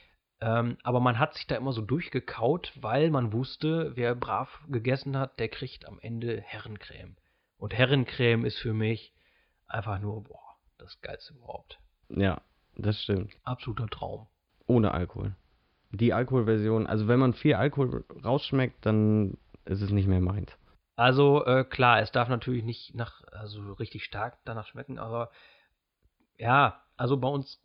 Ähm, 0.40 0.76
aber 0.82 1.00
man 1.00 1.18
hat 1.18 1.34
sich 1.34 1.46
da 1.46 1.56
immer 1.56 1.72
so 1.72 1.82
durchgekaut, 1.82 2.72
weil 2.80 3.10
man 3.10 3.32
wusste, 3.32 3.92
wer 3.96 4.14
brav 4.14 4.60
gegessen 4.68 5.16
hat, 5.16 5.38
der 5.40 5.48
kriegt 5.48 5.86
am 5.88 5.98
Ende 6.00 6.40
Herrencreme. 6.40 7.16
Und 7.56 7.74
Herrencreme 7.74 8.44
ist 8.44 8.58
für 8.58 8.72
mich 8.74 9.12
einfach 9.68 10.00
nur, 10.00 10.24
boah, 10.24 10.56
das 10.78 11.00
Geilste 11.00 11.34
überhaupt. 11.34 11.78
Ja, 12.08 12.40
das 12.76 13.02
stimmt. 13.02 13.32
Absoluter 13.44 13.88
Traum. 13.88 14.26
Ohne 14.66 14.92
Alkohol. 14.92 15.34
Die 15.90 16.12
Alkoholversion, 16.12 16.86
also 16.86 17.08
wenn 17.08 17.18
man 17.18 17.34
viel 17.34 17.54
Alkohol 17.54 18.04
rausschmeckt, 18.24 18.84
dann 18.84 19.38
ist 19.64 19.80
es 19.80 19.90
nicht 19.90 20.06
mehr 20.06 20.20
meins. 20.20 20.50
Also 20.96 21.44
äh, 21.46 21.64
klar, 21.64 22.00
es 22.00 22.10
darf 22.10 22.28
natürlich 22.28 22.64
nicht 22.64 22.94
nach, 22.94 23.22
also 23.30 23.72
richtig 23.74 24.04
stark 24.04 24.38
danach 24.44 24.66
schmecken, 24.66 24.98
aber 24.98 25.30
ja, 26.36 26.82
also 26.96 27.16
bei 27.16 27.28
uns 27.28 27.60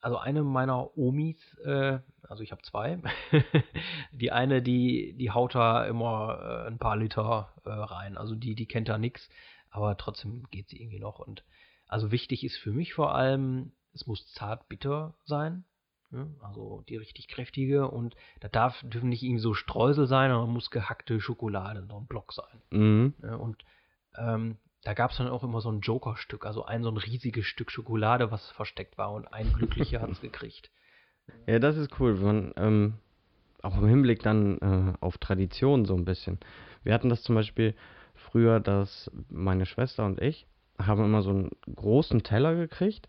also 0.00 0.16
eine 0.16 0.42
meiner 0.42 0.96
Omis, 0.96 1.36
äh, 1.64 1.98
also 2.22 2.42
ich 2.42 2.52
habe 2.52 2.62
zwei, 2.62 2.98
die 4.12 4.32
eine, 4.32 4.62
die, 4.62 5.14
die 5.18 5.30
haut 5.30 5.54
da 5.54 5.84
immer 5.84 6.64
äh, 6.64 6.68
ein 6.68 6.78
paar 6.78 6.96
Liter 6.96 7.52
äh, 7.64 7.70
rein. 7.70 8.16
Also 8.16 8.34
die, 8.34 8.54
die 8.54 8.66
kennt 8.66 8.88
da 8.88 8.98
nichts, 8.98 9.28
aber 9.70 9.96
trotzdem 9.96 10.44
geht 10.50 10.68
sie 10.68 10.80
irgendwie 10.80 11.00
noch. 11.00 11.18
Und 11.18 11.44
also 11.86 12.12
wichtig 12.12 12.44
ist 12.44 12.56
für 12.56 12.72
mich 12.72 12.94
vor 12.94 13.14
allem, 13.14 13.72
es 13.92 14.06
muss 14.06 14.32
zart 14.32 14.68
bitter 14.68 15.14
sein. 15.24 15.64
Ne? 16.10 16.28
Also 16.40 16.84
die 16.88 16.96
richtig 16.96 17.28
kräftige 17.28 17.88
und 17.88 18.16
da 18.40 18.48
darf, 18.48 18.82
dürfen 18.82 19.08
nicht 19.08 19.22
irgendwie 19.22 19.42
so 19.42 19.54
Streusel 19.54 20.06
sein, 20.06 20.30
sondern 20.30 20.52
muss 20.52 20.70
gehackte 20.70 21.20
Schokolade, 21.20 21.86
so 21.88 21.96
ein 21.96 22.06
Block 22.06 22.32
sein. 22.32 22.62
Mhm. 22.70 23.14
Ja, 23.22 23.36
und 23.36 23.64
ähm, 24.16 24.56
da 24.82 24.94
gab 24.94 25.12
es 25.12 25.18
dann 25.18 25.28
auch 25.28 25.44
immer 25.44 25.60
so 25.60 25.70
ein 25.70 25.80
Joker-Stück, 25.80 26.46
also 26.46 26.64
ein 26.64 26.82
so 26.82 26.90
ein 26.90 26.96
riesiges 26.96 27.46
Stück 27.46 27.70
Schokolade, 27.70 28.30
was 28.30 28.50
versteckt 28.50 28.98
war 28.98 29.12
und 29.12 29.32
ein 29.32 29.52
Glücklicher 29.52 30.00
hat 30.02 30.10
es 30.10 30.20
gekriegt. 30.20 30.70
Ja, 31.46 31.58
das 31.58 31.76
ist 31.76 32.00
cool, 32.00 32.18
wenn 32.18 32.26
man 32.26 32.52
ähm, 32.56 32.94
auch 33.62 33.76
im 33.76 33.86
Hinblick 33.86 34.22
dann 34.22 34.58
äh, 34.58 34.94
auf 35.00 35.18
Tradition 35.18 35.84
so 35.84 35.94
ein 35.94 36.04
bisschen. 36.04 36.38
Wir 36.82 36.94
hatten 36.94 37.08
das 37.08 37.22
zum 37.22 37.34
Beispiel 37.34 37.74
früher, 38.30 38.60
dass 38.60 39.10
meine 39.28 39.66
Schwester 39.66 40.06
und 40.06 40.20
ich 40.20 40.46
haben 40.78 41.04
immer 41.04 41.22
so 41.22 41.30
einen 41.30 41.50
großen 41.74 42.22
Teller 42.22 42.54
gekriegt. 42.54 43.08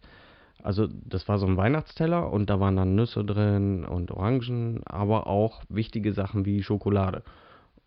Also 0.64 0.88
das 0.88 1.28
war 1.28 1.40
so 1.40 1.48
ein 1.48 1.58
Weihnachtsteller 1.58 2.32
und 2.32 2.50
da 2.50 2.60
waren 2.60 2.76
dann 2.76 2.96
Nüsse 2.96 3.24
drin 3.24 3.86
und 3.86 4.12
Orangen, 4.12 4.82
aber 4.86 5.28
auch 5.28 5.64
wichtige 5.70 6.14
Sachen 6.14 6.46
wie 6.46 6.64
Schokolade 6.64 7.24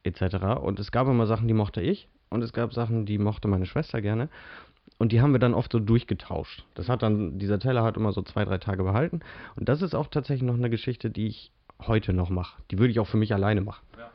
etc. 0.02 0.60
Und 0.60 0.80
es 0.80 0.90
gab 0.90 1.06
immer 1.06 1.26
Sachen, 1.26 1.46
die 1.46 1.54
mochte 1.54 1.80
ich 1.80 2.08
und 2.30 2.42
es 2.42 2.52
gab 2.52 2.72
Sachen, 2.72 3.06
die 3.06 3.18
mochte 3.18 3.48
meine 3.48 3.66
Schwester 3.66 4.00
gerne. 4.00 4.28
Und 4.98 5.12
die 5.12 5.20
haben 5.20 5.32
wir 5.32 5.40
dann 5.40 5.54
oft 5.54 5.72
so 5.72 5.80
durchgetauscht. 5.80 6.64
Das 6.74 6.88
hat 6.88 7.02
dann, 7.02 7.38
dieser 7.38 7.58
Teller 7.58 7.82
hat 7.82 7.96
immer 7.96 8.12
so 8.12 8.22
zwei, 8.22 8.44
drei 8.44 8.58
Tage 8.58 8.84
behalten. 8.84 9.20
Und 9.56 9.68
das 9.68 9.82
ist 9.82 9.94
auch 9.94 10.06
tatsächlich 10.06 10.46
noch 10.46 10.54
eine 10.54 10.70
Geschichte, 10.70 11.10
die 11.10 11.26
ich 11.26 11.52
heute 11.80 12.12
noch 12.12 12.30
mache. 12.30 12.62
Die 12.70 12.78
würde 12.78 12.90
ich 12.90 13.00
auch 13.00 13.06
für 13.06 13.16
mich 13.16 13.34
alleine 13.34 13.60
machen. 13.60 13.84
Ja. 13.98 14.10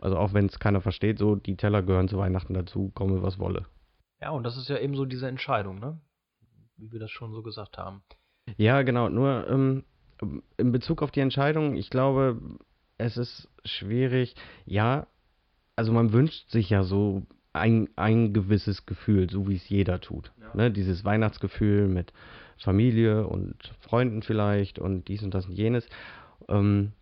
Also 0.00 0.16
auch 0.16 0.32
wenn 0.32 0.46
es 0.46 0.58
keiner 0.58 0.80
versteht, 0.80 1.18
so 1.18 1.36
die 1.36 1.56
Teller 1.56 1.82
gehören 1.82 2.08
zu 2.08 2.18
Weihnachten 2.18 2.54
dazu, 2.54 2.90
komme 2.94 3.22
was 3.22 3.38
wolle. 3.38 3.66
Ja, 4.20 4.30
und 4.30 4.44
das 4.44 4.56
ist 4.56 4.68
ja 4.68 4.78
eben 4.78 4.94
so 4.94 5.04
diese 5.04 5.28
Entscheidung, 5.28 5.78
ne? 5.78 6.00
Wie 6.76 6.92
wir 6.92 7.00
das 7.00 7.10
schon 7.10 7.32
so 7.32 7.42
gesagt 7.42 7.78
haben. 7.78 8.02
Ja, 8.56 8.82
genau. 8.82 9.08
Nur 9.08 9.46
ähm, 9.48 9.84
in 10.56 10.72
Bezug 10.72 11.02
auf 11.02 11.10
die 11.10 11.20
Entscheidung, 11.20 11.76
ich 11.76 11.90
glaube, 11.90 12.40
es 12.98 13.16
ist 13.16 13.48
schwierig. 13.64 14.34
Ja, 14.64 15.06
also 15.76 15.92
man 15.92 16.12
wünscht 16.12 16.50
sich 16.50 16.70
ja 16.70 16.82
so 16.82 17.26
ein, 17.52 17.88
ein 17.96 18.32
gewisses 18.32 18.86
Gefühl, 18.86 19.28
so 19.30 19.48
wie 19.48 19.56
es 19.56 19.68
jeder 19.68 20.00
tut. 20.00 20.32
Ja. 20.40 20.54
Ne? 20.54 20.70
Dieses 20.70 21.04
Weihnachtsgefühl 21.04 21.88
mit 21.88 22.12
Familie 22.58 23.26
und 23.26 23.56
Freunden 23.80 24.22
vielleicht 24.22 24.78
und 24.78 25.08
dies 25.08 25.22
und 25.22 25.34
das 25.34 25.46
und 25.46 25.54
jenes. 25.54 25.88
Ähm, 26.48 26.92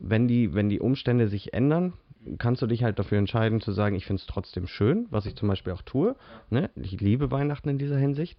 wenn, 0.00 0.26
die, 0.26 0.54
wenn 0.54 0.68
die 0.68 0.80
Umstände 0.80 1.28
sich 1.28 1.52
ändern, 1.52 1.92
kannst 2.38 2.62
du 2.62 2.66
dich 2.66 2.82
halt 2.82 2.98
dafür 2.98 3.18
entscheiden 3.18 3.60
zu 3.60 3.72
sagen, 3.72 3.96
ich 3.96 4.06
finde 4.06 4.20
es 4.20 4.26
trotzdem 4.26 4.66
schön, 4.66 5.06
was 5.10 5.26
ich 5.26 5.36
zum 5.36 5.48
Beispiel 5.48 5.72
auch 5.72 5.82
tue. 5.82 6.16
Ne? 6.50 6.70
Ich 6.76 7.00
liebe 7.00 7.30
Weihnachten 7.30 7.68
in 7.68 7.78
dieser 7.78 7.98
Hinsicht. 7.98 8.38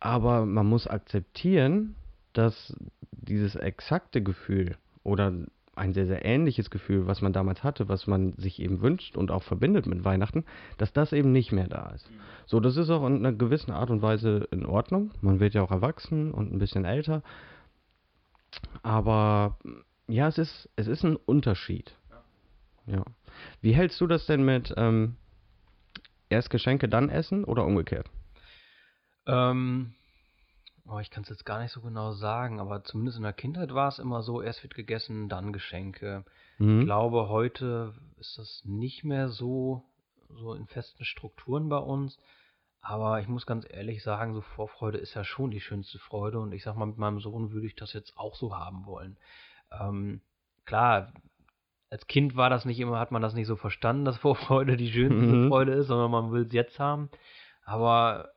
Aber 0.00 0.46
man 0.46 0.66
muss 0.66 0.86
akzeptieren, 0.86 1.96
dass 2.32 2.74
dieses 3.12 3.56
exakte 3.56 4.22
Gefühl 4.22 4.76
oder 5.02 5.32
ein 5.74 5.94
sehr, 5.94 6.06
sehr 6.06 6.24
ähnliches 6.24 6.70
Gefühl, 6.70 7.06
was 7.06 7.22
man 7.22 7.32
damals 7.32 7.62
hatte, 7.62 7.88
was 7.88 8.06
man 8.06 8.32
sich 8.34 8.60
eben 8.60 8.80
wünscht 8.80 9.16
und 9.16 9.30
auch 9.30 9.42
verbindet 9.42 9.86
mit 9.86 10.04
Weihnachten, 10.04 10.44
dass 10.76 10.92
das 10.92 11.12
eben 11.12 11.32
nicht 11.32 11.52
mehr 11.52 11.68
da 11.68 11.90
ist. 11.90 12.10
So, 12.46 12.60
das 12.60 12.76
ist 12.76 12.90
auch 12.90 13.06
in 13.06 13.16
einer 13.16 13.32
gewissen 13.32 13.70
Art 13.70 13.90
und 13.90 14.02
Weise 14.02 14.48
in 14.50 14.66
Ordnung. 14.66 15.12
Man 15.20 15.40
wird 15.40 15.54
ja 15.54 15.62
auch 15.62 15.70
erwachsen 15.70 16.32
und 16.32 16.52
ein 16.52 16.58
bisschen 16.58 16.84
älter. 16.84 17.22
Aber 18.82 19.56
ja, 20.08 20.26
es 20.28 20.38
ist, 20.38 20.68
es 20.76 20.86
ist 20.86 21.04
ein 21.04 21.16
Unterschied. 21.16 21.94
Ja. 22.88 23.04
Wie 23.60 23.74
hältst 23.74 24.00
du 24.00 24.06
das 24.06 24.26
denn 24.26 24.44
mit 24.44 24.72
ähm, 24.76 25.16
erst 26.28 26.50
Geschenke, 26.50 26.88
dann 26.88 27.10
essen 27.10 27.44
oder 27.44 27.64
umgekehrt? 27.64 28.10
Ähm, 29.26 29.94
oh, 30.86 30.98
ich 30.98 31.10
kann 31.10 31.22
es 31.22 31.28
jetzt 31.28 31.44
gar 31.44 31.60
nicht 31.60 31.72
so 31.72 31.80
genau 31.80 32.12
sagen, 32.12 32.60
aber 32.60 32.82
zumindest 32.84 33.18
in 33.18 33.24
der 33.24 33.32
Kindheit 33.34 33.74
war 33.74 33.88
es 33.88 33.98
immer 33.98 34.22
so, 34.22 34.40
erst 34.40 34.62
wird 34.62 34.74
gegessen, 34.74 35.28
dann 35.28 35.52
Geschenke. 35.52 36.24
Ich 36.58 36.64
Mhm. 36.64 36.84
glaube, 36.84 37.28
heute 37.28 37.94
ist 38.18 38.38
das 38.38 38.62
nicht 38.64 39.04
mehr 39.04 39.28
so, 39.28 39.84
so 40.28 40.54
in 40.54 40.66
festen 40.66 41.04
Strukturen 41.04 41.68
bei 41.68 41.78
uns. 41.78 42.18
Aber 42.80 43.20
ich 43.20 43.28
muss 43.28 43.44
ganz 43.44 43.66
ehrlich 43.68 44.02
sagen, 44.02 44.34
so 44.34 44.40
Vorfreude 44.40 44.98
ist 44.98 45.14
ja 45.14 45.24
schon 45.24 45.50
die 45.50 45.60
schönste 45.60 45.98
Freude. 45.98 46.38
Und 46.40 46.52
ich 46.52 46.62
sag 46.62 46.76
mal, 46.76 46.86
mit 46.86 46.96
meinem 46.96 47.20
Sohn 47.20 47.50
würde 47.52 47.66
ich 47.66 47.76
das 47.76 47.92
jetzt 47.92 48.16
auch 48.16 48.34
so 48.34 48.56
haben 48.56 48.86
wollen. 48.86 49.18
Ähm, 49.78 50.20
klar, 50.64 51.12
als 51.90 52.06
Kind 52.06 52.36
war 52.36 52.50
das 52.50 52.64
nicht 52.64 52.80
immer, 52.80 52.98
hat 52.98 53.12
man 53.12 53.22
das 53.22 53.34
nicht 53.34 53.46
so 53.46 53.56
verstanden, 53.56 54.04
dass 54.04 54.18
Vorfreude 54.22 54.76
die 54.76 54.90
schönste 54.90 55.34
Mhm. 55.34 55.48
Freude 55.48 55.72
ist, 55.72 55.86
sondern 55.88 56.10
man 56.10 56.32
will 56.32 56.42
es 56.46 56.52
jetzt 56.52 56.78
haben. 56.78 57.10
Aber 57.64 58.30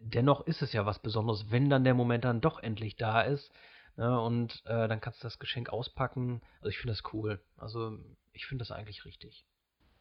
dennoch 0.00 0.46
ist 0.46 0.62
es 0.62 0.72
ja 0.72 0.86
was 0.86 0.98
Besonderes, 0.98 1.50
wenn 1.50 1.70
dann 1.70 1.84
der 1.84 1.94
Moment 1.94 2.24
dann 2.24 2.40
doch 2.40 2.58
endlich 2.62 2.96
da 2.96 3.22
ist. 3.22 3.52
Ne, 3.96 4.18
und 4.18 4.62
äh, 4.64 4.88
dann 4.88 5.02
kannst 5.02 5.22
du 5.22 5.26
das 5.26 5.38
Geschenk 5.38 5.68
auspacken. 5.68 6.40
Also 6.60 6.70
ich 6.70 6.78
finde 6.78 6.94
das 6.94 7.12
cool. 7.12 7.40
Also 7.58 7.98
ich 8.32 8.46
finde 8.46 8.62
das 8.62 8.70
eigentlich 8.72 9.04
richtig. 9.04 9.44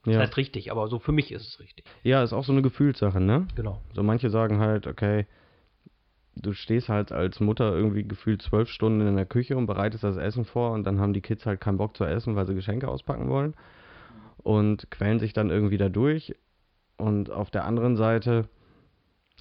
Das 0.05 0.13
Ja. 0.15 0.19
heißt 0.21 0.37
richtig, 0.37 0.71
aber 0.71 0.87
so 0.87 0.97
für 0.97 1.11
mich 1.11 1.31
ist 1.31 1.45
es 1.45 1.59
richtig. 1.59 1.85
ja, 2.03 2.23
ist 2.23 2.31
auch 2.31 2.45
so 2.45 2.53
eine 2.53 2.61
Gefühlssache, 2.61 3.19
ne? 3.19 3.47
Genau. 3.55 3.81
So 3.93 4.01
manche 4.01 4.29
sagen 4.29 4.59
halt, 4.59 4.87
okay, 4.87 5.27
du 6.35 6.53
stehst 6.53 6.89
halt 6.89 7.11
als 7.11 7.39
Mutter 7.39 7.73
irgendwie 7.73 8.03
gefühlt 8.03 8.41
zwölf 8.41 8.69
Stunden 8.69 9.05
in 9.05 9.15
der 9.15 9.25
Küche 9.25 9.57
und 9.57 9.65
bereitest 9.65 10.03
das 10.03 10.17
Essen 10.17 10.45
vor 10.45 10.71
und 10.71 10.83
dann 10.85 10.99
haben 10.99 11.13
die 11.13 11.21
Kids 11.21 11.45
halt 11.45 11.61
keinen 11.61 11.77
Bock 11.77 11.95
zu 11.97 12.05
essen, 12.05 12.35
weil 12.35 12.47
sie 12.47 12.55
Geschenke 12.55 12.87
auspacken 12.87 13.29
wollen 13.29 13.53
und 14.37 14.89
quälen 14.91 15.19
sich 15.19 15.33
dann 15.33 15.49
irgendwie 15.49 15.77
da 15.77 15.89
durch. 15.89 16.35
Und 16.97 17.31
auf 17.31 17.51
der 17.51 17.65
anderen 17.65 17.95
Seite, 17.95 18.47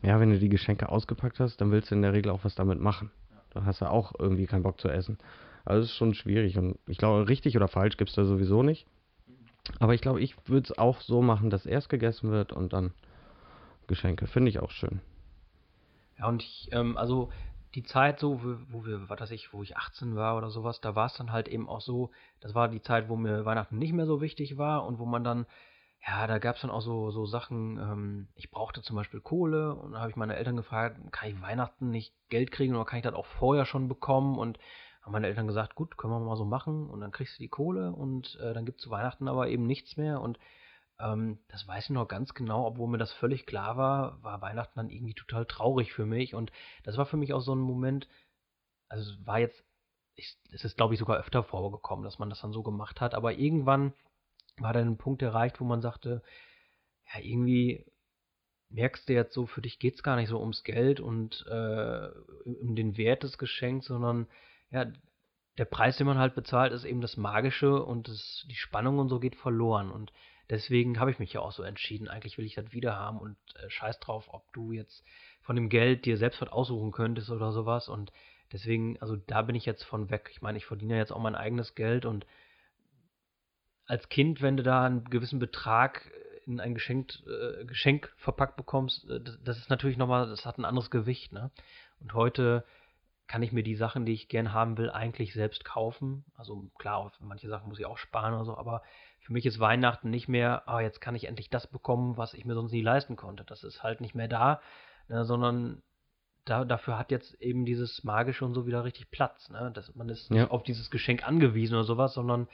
ja, 0.03 0.19
wenn 0.19 0.31
du 0.31 0.39
die 0.39 0.49
Geschenke 0.49 0.89
ausgepackt 0.89 1.41
hast, 1.41 1.61
dann 1.61 1.71
willst 1.71 1.91
du 1.91 1.95
in 1.95 2.03
der 2.03 2.13
Regel 2.13 2.33
auch 2.33 2.45
was 2.45 2.55
damit 2.55 2.81
machen. 2.81 3.11
Dann 3.51 3.67
hast 3.67 3.81
du 3.81 3.91
auch 3.91 4.13
irgendwie 4.19 4.47
keinen 4.47 4.63
Bock 4.63 4.81
zu 4.81 4.89
essen. 4.89 5.19
Also 5.65 5.85
es 5.85 5.91
ist 5.91 5.97
schon 5.97 6.15
schwierig 6.15 6.57
und 6.57 6.79
ich 6.87 6.99
glaube, 6.99 7.29
richtig 7.29 7.57
oder 7.57 7.69
falsch 7.69 7.97
gibt 7.97 8.11
es 8.11 8.17
da 8.17 8.25
sowieso 8.25 8.63
nicht. 8.63 8.87
Aber 9.79 9.95
ich 9.95 10.01
glaube, 10.01 10.21
ich 10.21 10.35
würde 10.49 10.65
es 10.65 10.79
auch 10.79 11.01
so 11.01 11.23
machen, 11.23 11.51
dass 11.51 11.67
erst 11.67 11.89
gegessen 11.89 12.31
wird 12.31 12.53
und 12.53 12.73
dann 12.73 12.93
Geschenke. 13.87 14.27
Finde 14.27 14.49
ich 14.49 14.61
auch 14.61 14.71
schön. 14.71 15.01
Ja, 16.21 16.29
und 16.29 16.43
ich, 16.43 16.69
ähm, 16.73 16.97
also 16.97 17.31
die 17.75 17.83
Zeit 17.83 18.21
so, 18.21 18.43
wo, 18.43 18.57
wo 18.71 18.85
wir, 18.85 19.09
was 19.09 19.21
weiß 19.21 19.31
ich, 19.31 19.53
wo 19.53 19.63
ich 19.63 19.77
18 19.77 20.17
war 20.17 20.37
oder 20.37 20.51
sowas, 20.51 20.81
da 20.81 20.95
war 20.95 21.07
es 21.07 21.15
dann 21.15 21.33
halt 21.33 21.49
eben 21.49 21.69
auch 21.69 21.81
so, 21.81 22.11
das 22.41 22.55
war 22.55 22.69
die 22.69 22.83
Zeit, 22.83 23.09
wo 23.09 23.17
mir 23.17 23.45
Weihnachten 23.45 23.79
nicht 23.79 23.93
mehr 23.93 24.07
so 24.07 24.21
wichtig 24.21 24.59
war 24.59 24.85
und 24.85 24.99
wo 24.99 25.07
man 25.07 25.25
dann, 25.25 25.47
ja, 26.07 26.27
da 26.27 26.39
gab 26.39 26.57
es 26.57 26.63
dann 26.63 26.71
auch 26.71 26.83
so, 26.83 27.11
so 27.11 27.27
Sachen, 27.27 27.79
ähm, 27.79 28.29
ich 28.35 28.51
brauchte 28.51 28.83
zum 28.83 28.97
Beispiel 28.97 29.21
Kohle 29.21 29.75
und 29.75 29.93
da 29.93 30.01
habe 30.01 30.11
ich 30.11 30.17
meine 30.17 30.37
Eltern 30.37 30.57
gefragt, 30.57 30.99
kann 31.13 31.31
ich 31.31 31.41
Weihnachten 31.41 31.91
nicht 31.91 32.15
Geld 32.29 32.51
kriegen 32.51 32.75
oder 32.75 32.85
kann 32.85 32.99
ich 32.99 33.05
das 33.05 33.15
auch 33.15 33.27
vorher 33.27 33.65
schon 33.65 33.89
bekommen? 33.89 34.39
Und 34.39 34.59
haben 35.03 35.13
meine 35.13 35.29
Eltern 35.29 35.47
gesagt, 35.47 35.75
gut, 35.75 35.97
können 35.97 36.13
wir 36.13 36.21
mal 36.21 36.37
so 36.37 36.45
machen 36.45 36.91
und 36.91 37.01
dann 37.01 37.13
kriegst 37.13 37.39
du 37.39 37.43
die 37.43 37.49
Kohle 37.49 37.93
und 37.93 38.39
äh, 38.43 38.53
dann 38.53 38.67
gibt 38.67 38.81
es 38.81 38.85
zu 38.85 38.91
Weihnachten 38.91 39.29
aber 39.29 39.49
eben 39.49 39.67
nichts 39.67 39.97
mehr 39.97 40.21
und 40.21 40.39
ähm, 41.01 41.39
das 41.49 41.67
weiß 41.67 41.85
ich 41.85 41.91
noch 41.91 42.07
ganz 42.09 42.35
genau, 42.35 42.67
obwohl 42.67 42.89
mir 42.89 42.99
das 42.99 43.13
völlig 43.13 43.47
klar 43.47 43.77
war, 43.77 44.23
war 44.23 44.41
Weihnachten 44.41 44.79
dann 44.79 44.91
irgendwie 44.91 45.15
total 45.15 45.47
traurig 45.47 45.93
für 45.93 46.07
mich. 46.07 46.35
Und 46.35 46.53
das 46.85 46.97
war 46.97 47.07
für 47.07 47.17
mich 47.17 47.33
auch 47.33 47.41
so 47.41 47.55
ein 47.55 47.61
Moment, 47.61 48.09
also 48.89 49.11
es 49.11 49.27
war 49.27 49.39
jetzt, 49.39 49.65
es 50.17 50.65
ist 50.65 50.77
glaube 50.77 50.95
ich 50.95 51.01
sogar 51.01 51.19
öfter 51.19 51.43
vorgekommen, 51.43 52.05
dass 52.05 52.19
man 52.19 52.29
das 52.29 52.41
dann 52.41 52.53
so 52.53 52.63
gemacht 52.63 53.01
hat, 53.01 53.15
aber 53.15 53.33
irgendwann 53.35 53.95
war 54.59 54.73
dann 54.73 54.89
ein 54.89 54.99
Punkt 54.99 55.23
erreicht, 55.23 55.61
wo 55.61 55.65
man 55.65 55.81
sagte, 55.81 56.23
ja, 57.13 57.21
irgendwie 57.21 57.87
merkst 58.69 59.09
du 59.09 59.15
jetzt 59.15 59.35
so, 59.35 59.47
für 59.47 59.63
dich 59.63 59.79
geht 59.79 59.95
es 59.95 60.03
gar 60.03 60.17
nicht 60.17 60.29
so 60.29 60.39
ums 60.41 60.63
Geld 60.63 61.01
und 61.01 61.45
äh, 61.49 62.09
um 62.45 62.77
den 62.77 62.97
Wert 62.97 63.23
des 63.23 63.39
Geschenks, 63.39 63.87
sondern 63.87 64.29
ja, 64.71 64.87
der 65.59 65.65
Preis, 65.65 65.97
den 65.97 66.07
man 66.07 66.19
halt 66.19 66.35
bezahlt, 66.35 66.73
ist 66.73 66.85
eben 66.85 67.01
das 67.01 67.17
Magische 67.17 67.83
und 67.83 68.09
das, 68.09 68.47
die 68.49 68.55
Spannung 68.55 68.99
und 68.99 69.09
so 69.09 69.19
geht 69.19 69.35
verloren. 69.35 69.91
Und 69.91 70.13
deswegen 70.51 71.01
habe 71.01 71.11
ich 71.11 71.19
mich 71.19 71.33
ja 71.33 71.41
auch 71.41 71.53
so 71.53 71.63
entschieden, 71.63 72.09
eigentlich 72.09 72.37
will 72.37 72.45
ich 72.45 72.55
das 72.55 72.73
wieder 72.73 72.97
haben 72.97 73.19
und 73.19 73.37
äh, 73.57 73.71
scheiß 73.71 74.01
drauf, 74.01 74.27
ob 74.29 74.53
du 74.53 74.73
jetzt 74.73 75.05
von 75.41 75.57
dem 75.57 75.69
Geld 75.69 76.05
dir 76.05 76.17
selbst 76.17 76.41
was 76.41 76.51
aussuchen 76.51 76.91
könntest 76.91 77.31
oder 77.31 77.53
sowas. 77.53 77.89
Und 77.89 78.13
Deswegen, 78.53 79.01
also 79.01 79.17
da 79.17 79.43
bin 79.43 79.55
ich 79.55 79.65
jetzt 79.65 79.85
von 79.85 80.11
weg. 80.11 80.29
Ich 80.33 80.43
meine, 80.43 80.59
ich 80.59 80.67
verdiene 80.67 80.97
jetzt 80.97 81.13
auch 81.13 81.21
mein 81.21 81.37
eigenes 81.37 81.75
Geld 81.75 82.05
und 82.05 82.27
als 83.87 84.09
Kind, 84.09 84.41
wenn 84.41 84.57
du 84.57 84.63
da 84.63 84.85
einen 84.85 85.05
gewissen 85.05 85.39
Betrag 85.39 86.11
in 86.47 86.61
ein 86.61 86.75
Geschenk, 86.75 87.13
äh, 87.27 87.65
Geschenk 87.65 88.13
verpackt 88.17 88.57
bekommst, 88.57 89.09
äh, 89.09 89.21
das, 89.21 89.39
das, 89.43 89.59
ist 89.59 89.71
natürlich 89.71 89.97
nochmal, 89.97 90.29
das 90.29 90.47
hat 90.47 90.59
ein 90.59 90.65
anderes 90.65 90.91
Gewicht, 90.91 91.33
ne? 91.33 91.51
Und 92.01 92.15
heute 92.15 92.65
kann 93.27 93.43
ich 93.43 93.53
mir 93.53 93.63
die 93.63 93.77
Sachen, 93.77 94.07
die 94.07 94.13
ich 94.13 94.29
gern 94.29 94.53
haben 94.53 94.79
will, 94.79 94.91
eigentlich 94.91 95.33
selbst 95.33 95.65
kaufen. 95.65 96.25
Also 96.35 96.71
klar, 96.79 96.99
auf 96.99 97.13
manche 97.21 97.49
Sachen 97.49 97.69
muss 97.69 97.79
ich 97.79 97.87
auch 97.87 97.99
sparen 97.99 98.35
oder 98.35 98.45
so, 98.45 98.57
aber 98.57 98.83
für 99.31 99.35
mich 99.35 99.47
ist 99.47 99.61
Weihnachten 99.61 100.11
nicht 100.11 100.27
mehr, 100.27 100.69
ah, 100.69 100.81
jetzt 100.81 101.01
kann 101.01 101.15
ich 101.15 101.29
endlich 101.29 101.49
das 101.51 101.69
bekommen, 101.69 102.17
was 102.17 102.35
ich 102.35 102.45
mir 102.45 102.55
sonst 102.55 102.73
nie 102.73 102.83
leisten 102.83 103.15
konnte. 103.15 103.45
Das 103.45 103.63
ist 103.63 103.81
halt 103.85 104.01
nicht 104.01 104.17
mehr 104.17 104.27
da, 104.27 104.61
ne, 105.07 105.25
sondern 105.25 105.83
da, 106.45 106.65
dafür 106.65 106.99
hat 106.99 107.13
jetzt 107.13 107.41
eben 107.41 107.65
dieses 107.65 108.03
Magische 108.03 108.45
und 108.45 108.55
so 108.55 108.67
wieder 108.67 108.83
richtig 108.83 109.13
Platz. 109.13 109.49
Ne? 109.49 109.71
Das, 109.73 109.95
man 109.95 110.09
ist 110.09 110.33
nicht 110.33 110.51
auf 110.51 110.65
dieses 110.65 110.91
Geschenk 110.91 111.25
angewiesen 111.25 111.77
oder 111.77 111.85
sowas, 111.85 112.13
sondern 112.13 112.49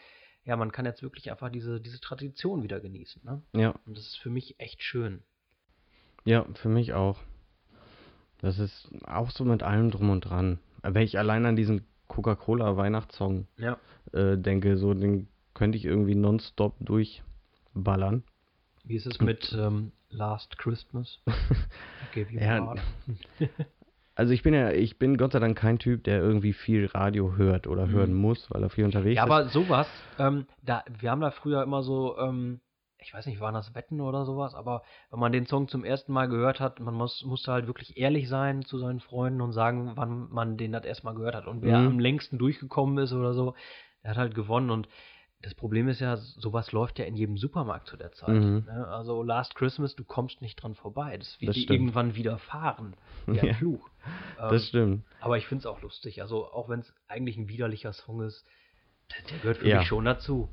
ja, 0.45 0.55
man 0.59 0.71
kann 0.71 0.85
jetzt 0.85 1.03
wirklich 1.03 1.31
einfach 1.31 1.49
diese, 1.49 1.81
diese 1.81 1.99
Tradition 1.99 2.63
wieder 2.63 2.79
genießen. 2.79 3.23
Ne? 3.25 3.41
Ja. 3.55 3.75
Und 3.87 3.97
das 3.97 4.09
ist 4.09 4.19
für 4.19 4.29
mich 4.29 4.61
echt 4.61 4.83
schön. 4.83 5.23
Ja, 6.27 6.45
für 6.57 6.69
mich 6.69 6.93
auch. 6.93 7.19
Das 8.43 8.59
ist 8.59 8.91
auch 9.07 9.31
so 9.31 9.47
mit 9.47 9.63
allem 9.63 9.91
drum 9.91 10.11
und 10.11 10.21
dran. 10.21 10.59
Wenn 10.83 11.05
ich 11.05 11.19
allein 11.19 11.47
an 11.47 11.57
diesen 11.57 11.87
Coca-Cola 12.07 12.77
Weihnachtssong 12.77 13.47
ja. 13.57 13.79
äh, 14.13 14.37
denke, 14.37 14.77
so 14.77 14.93
den 14.93 15.29
könnte 15.57 15.79
ich 15.79 15.87
irgendwie 15.87 16.15
nonstop 16.15 16.75
durchballern. 16.81 18.23
Wie 18.85 18.95
ist 18.95 19.07
es 19.07 19.21
mit 19.21 19.57
ähm, 19.59 19.91
Last 20.11 20.59
Christmas? 20.59 21.19
ja, 22.31 22.75
also 24.15 24.33
ich 24.33 24.43
bin 24.43 24.53
ja, 24.53 24.71
ich 24.71 24.99
bin 24.99 25.17
Gott 25.17 25.33
sei 25.33 25.41
Dank 25.41 25.57
kein 25.57 25.79
Typ, 25.79 26.05
der 26.05 26.21
irgendwie 26.21 26.53
viel 26.53 26.87
Radio 26.87 27.37
hört 27.37 27.67
oder 27.67 27.87
mhm. 27.87 27.93
hören 27.93 28.15
muss, 28.15 28.49
weil 28.51 28.63
er 28.63 28.69
viel 28.69 28.85
unterwegs 28.85 29.17
ja, 29.17 29.25
ist. 29.25 29.29
Ja, 29.29 29.35
aber 29.35 29.49
sowas, 29.49 29.89
ähm, 30.19 30.47
da, 30.63 30.85
wir 31.01 31.11
haben 31.11 31.23
da 31.23 31.31
früher 31.31 31.63
immer 31.63 31.83
so, 31.83 32.19
ähm, 32.19 32.61
ich 32.99 33.15
weiß 33.15 33.25
nicht, 33.25 33.41
waren 33.41 33.55
das 33.55 33.75
Wetten 33.75 34.03
oder 34.03 34.27
sowas, 34.27 34.55
aber 34.55 34.83
wenn 35.11 35.21
man 35.21 35.33
den 35.33 35.47
Song 35.47 35.69
zum 35.69 35.85
ersten 35.85 36.13
Mal 36.13 36.29
gehört 36.29 36.61
hat, 36.61 36.81
man 36.81 36.95
muss, 36.95 37.25
musste 37.25 37.53
halt 37.53 37.67
wirklich 37.67 37.97
ehrlich 37.97 38.29
sein 38.29 38.63
zu 38.63 38.79
seinen 38.79 39.01
Freunden 39.01 39.41
und 39.41 39.53
sagen, 39.53 39.93
wann 39.95 40.29
man 40.31 40.59
den 40.59 40.73
das 40.73 40.85
erstmal 40.85 41.15
gehört 41.15 41.35
hat. 41.35 41.47
Und 41.47 41.63
wer 41.63 41.79
mhm. 41.79 41.87
am 41.87 41.99
längsten 41.99 42.37
durchgekommen 42.37 42.99
ist 42.99 43.15
oder 43.15 43.33
so, 43.33 43.55
der 44.03 44.11
hat 44.11 44.19
halt 44.19 44.35
gewonnen. 44.35 44.71
Und 44.71 44.89
das 45.43 45.55
Problem 45.55 45.89
ist 45.89 46.01
ja, 46.01 46.17
sowas 46.17 46.73
läuft 46.73 46.99
ja 46.99 47.05
in 47.05 47.15
jedem 47.15 47.37
Supermarkt 47.37 47.87
zu 47.87 47.97
der 47.97 48.13
Zeit. 48.13 48.43
Mhm. 48.43 48.65
Ne? 48.67 48.89
Also 48.89 49.23
Last 49.23 49.55
Christmas, 49.55 49.95
du 49.95 50.05
kommst 50.05 50.41
nicht 50.41 50.57
dran 50.57 50.75
vorbei. 50.75 51.17
Das 51.17 51.41
wird 51.41 51.55
dir 51.55 51.71
irgendwann 51.71 52.15
wieder 52.15 52.39
fahren. 52.39 52.97
Wie 53.27 53.41
ein 53.41 53.47
ja, 53.47 53.55
Fluch. 53.55 53.89
Ähm, 54.41 54.51
das 54.51 54.69
stimmt. 54.69 55.05
Aber 55.21 55.39
ich 55.39 55.47
finde 55.47 55.61
es 55.61 55.67
auch 55.67 55.83
lustig. 55.83 56.23
Also 56.23 56.47
auch 56.51 56.69
wenn 56.69 56.81
es 56.81 56.93
eigentlich 57.07 57.37
ein 57.37 57.49
widerlicher 57.49 57.93
Song 57.93 58.23
ist, 58.23 58.45
der 59.31 59.39
gehört 59.39 59.59
für 59.59 59.69
ja. 59.69 59.79
mich 59.79 59.87
schon 59.87 60.05
dazu. 60.05 60.49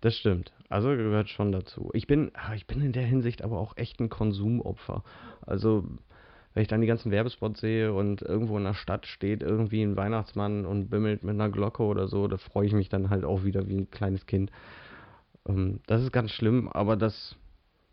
Das 0.00 0.16
stimmt. 0.16 0.52
Also 0.68 0.88
gehört 0.88 1.28
schon 1.28 1.52
dazu. 1.52 1.90
Ich 1.92 2.06
bin, 2.06 2.30
ah, 2.34 2.54
ich 2.54 2.66
bin 2.66 2.80
in 2.82 2.92
der 2.92 3.04
Hinsicht 3.04 3.42
aber 3.42 3.58
auch 3.58 3.76
echt 3.76 4.00
ein 4.00 4.08
Konsumopfer. 4.08 5.04
Also, 5.40 5.84
wenn 6.56 6.62
ich 6.62 6.68
dann 6.68 6.80
die 6.80 6.86
ganzen 6.86 7.10
Werbespots 7.10 7.60
sehe 7.60 7.92
und 7.92 8.22
irgendwo 8.22 8.56
in 8.56 8.64
der 8.64 8.72
Stadt 8.72 9.06
steht 9.06 9.42
irgendwie 9.42 9.82
ein 9.82 9.94
Weihnachtsmann 9.94 10.64
und 10.64 10.88
bimmelt 10.88 11.22
mit 11.22 11.34
einer 11.34 11.50
Glocke 11.50 11.82
oder 11.82 12.08
so, 12.08 12.28
da 12.28 12.38
freue 12.38 12.66
ich 12.66 12.72
mich 12.72 12.88
dann 12.88 13.10
halt 13.10 13.26
auch 13.26 13.44
wieder 13.44 13.68
wie 13.68 13.76
ein 13.76 13.90
kleines 13.90 14.24
Kind. 14.24 14.50
Ähm, 15.46 15.80
das 15.86 16.00
ist 16.00 16.12
ganz 16.12 16.30
schlimm, 16.30 16.70
aber 16.70 16.96
das 16.96 17.36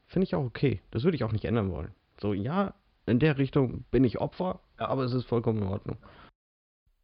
finde 0.08 0.24
ich 0.24 0.36
auch 0.36 0.46
okay. 0.46 0.79
Das 0.91 1.03
würde 1.03 1.15
ich 1.15 1.25
auch 1.25 1.34
nicht 1.34 1.43
ändern 1.43 1.72
wollen. 1.72 1.91
So, 2.22 2.32
ja, 2.32 2.74
in 3.05 3.20
der 3.20 3.38
Richtung 3.38 3.84
bin 3.91 4.05
ich 4.05 4.22
Opfer, 4.22 4.62
aber 4.77 5.03
es 5.03 5.12
ist 5.12 5.25
vollkommen 5.25 5.62
in 5.62 5.67
Ordnung. 5.67 5.98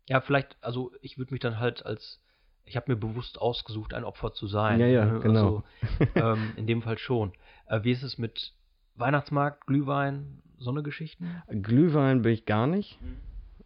Ja, 0.08 0.22
vielleicht, 0.22 0.56
also 0.62 0.94
ich 1.02 1.18
würde 1.18 1.34
mich 1.34 1.42
dann 1.42 1.60
halt 1.60 1.86
als 1.86 2.22
ich 2.64 2.78
habe 2.78 2.90
mir 2.90 2.98
bewusst 2.98 3.42
ausgesucht, 3.42 3.94
ein 3.94 4.06
Opfer 4.06 4.32
zu 4.32 4.48
sein. 4.48 4.80
Ja, 4.80 4.86
ja, 4.86 5.06
ne? 5.06 5.20
genau. 5.20 5.64
Also, 5.92 6.06
ähm, 6.16 6.54
in 6.56 6.68
dem 6.68 6.84
Fall 6.84 6.98
schon. 6.98 7.34
Äh, 7.66 7.84
wie 7.84 7.92
ist 7.92 8.04
es 8.04 8.18
mit 8.18 8.54
Weihnachtsmarkt, 8.96 9.68
Glühwein, 9.68 10.42
so 10.58 10.72
eine 10.72 10.84
Geschichten? 10.84 11.42
Glühwein 11.50 12.22
bin 12.22 12.34
ich 12.34 12.46
gar 12.46 12.68
nicht. 12.68 13.00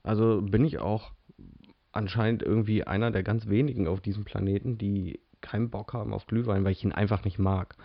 Also 0.03 0.41
bin 0.41 0.65
ich 0.65 0.79
auch 0.79 1.11
anscheinend 1.91 2.43
irgendwie 2.43 2.85
einer 2.85 3.11
der 3.11 3.23
ganz 3.23 3.47
wenigen 3.47 3.87
auf 3.87 4.01
diesem 4.01 4.25
Planeten, 4.25 4.77
die 4.77 5.19
keinen 5.41 5.69
Bock 5.69 5.93
haben 5.93 6.13
auf 6.13 6.25
Glühwein, 6.27 6.63
weil 6.63 6.71
ich 6.71 6.83
ihn 6.83 6.91
einfach 6.91 7.23
nicht 7.23 7.39
mag. 7.39 7.75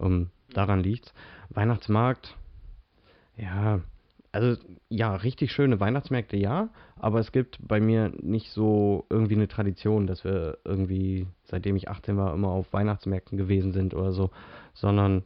Ähm, 0.00 0.30
daran 0.52 0.80
liegt's. 0.80 1.14
Weihnachtsmarkt, 1.50 2.36
ja, 3.36 3.80
also 4.32 4.60
ja, 4.88 5.14
richtig 5.14 5.52
schöne 5.52 5.78
Weihnachtsmärkte 5.78 6.36
ja, 6.36 6.68
aber 6.96 7.20
es 7.20 7.30
gibt 7.30 7.58
bei 7.60 7.80
mir 7.80 8.12
nicht 8.20 8.50
so 8.50 9.06
irgendwie 9.08 9.36
eine 9.36 9.46
Tradition, 9.46 10.08
dass 10.08 10.24
wir 10.24 10.58
irgendwie, 10.64 11.28
seitdem 11.44 11.76
ich 11.76 11.88
18 11.88 12.16
war, 12.16 12.34
immer 12.34 12.48
auf 12.48 12.72
Weihnachtsmärkten 12.72 13.38
gewesen 13.38 13.72
sind 13.72 13.94
oder 13.94 14.12
so, 14.12 14.30
sondern 14.72 15.22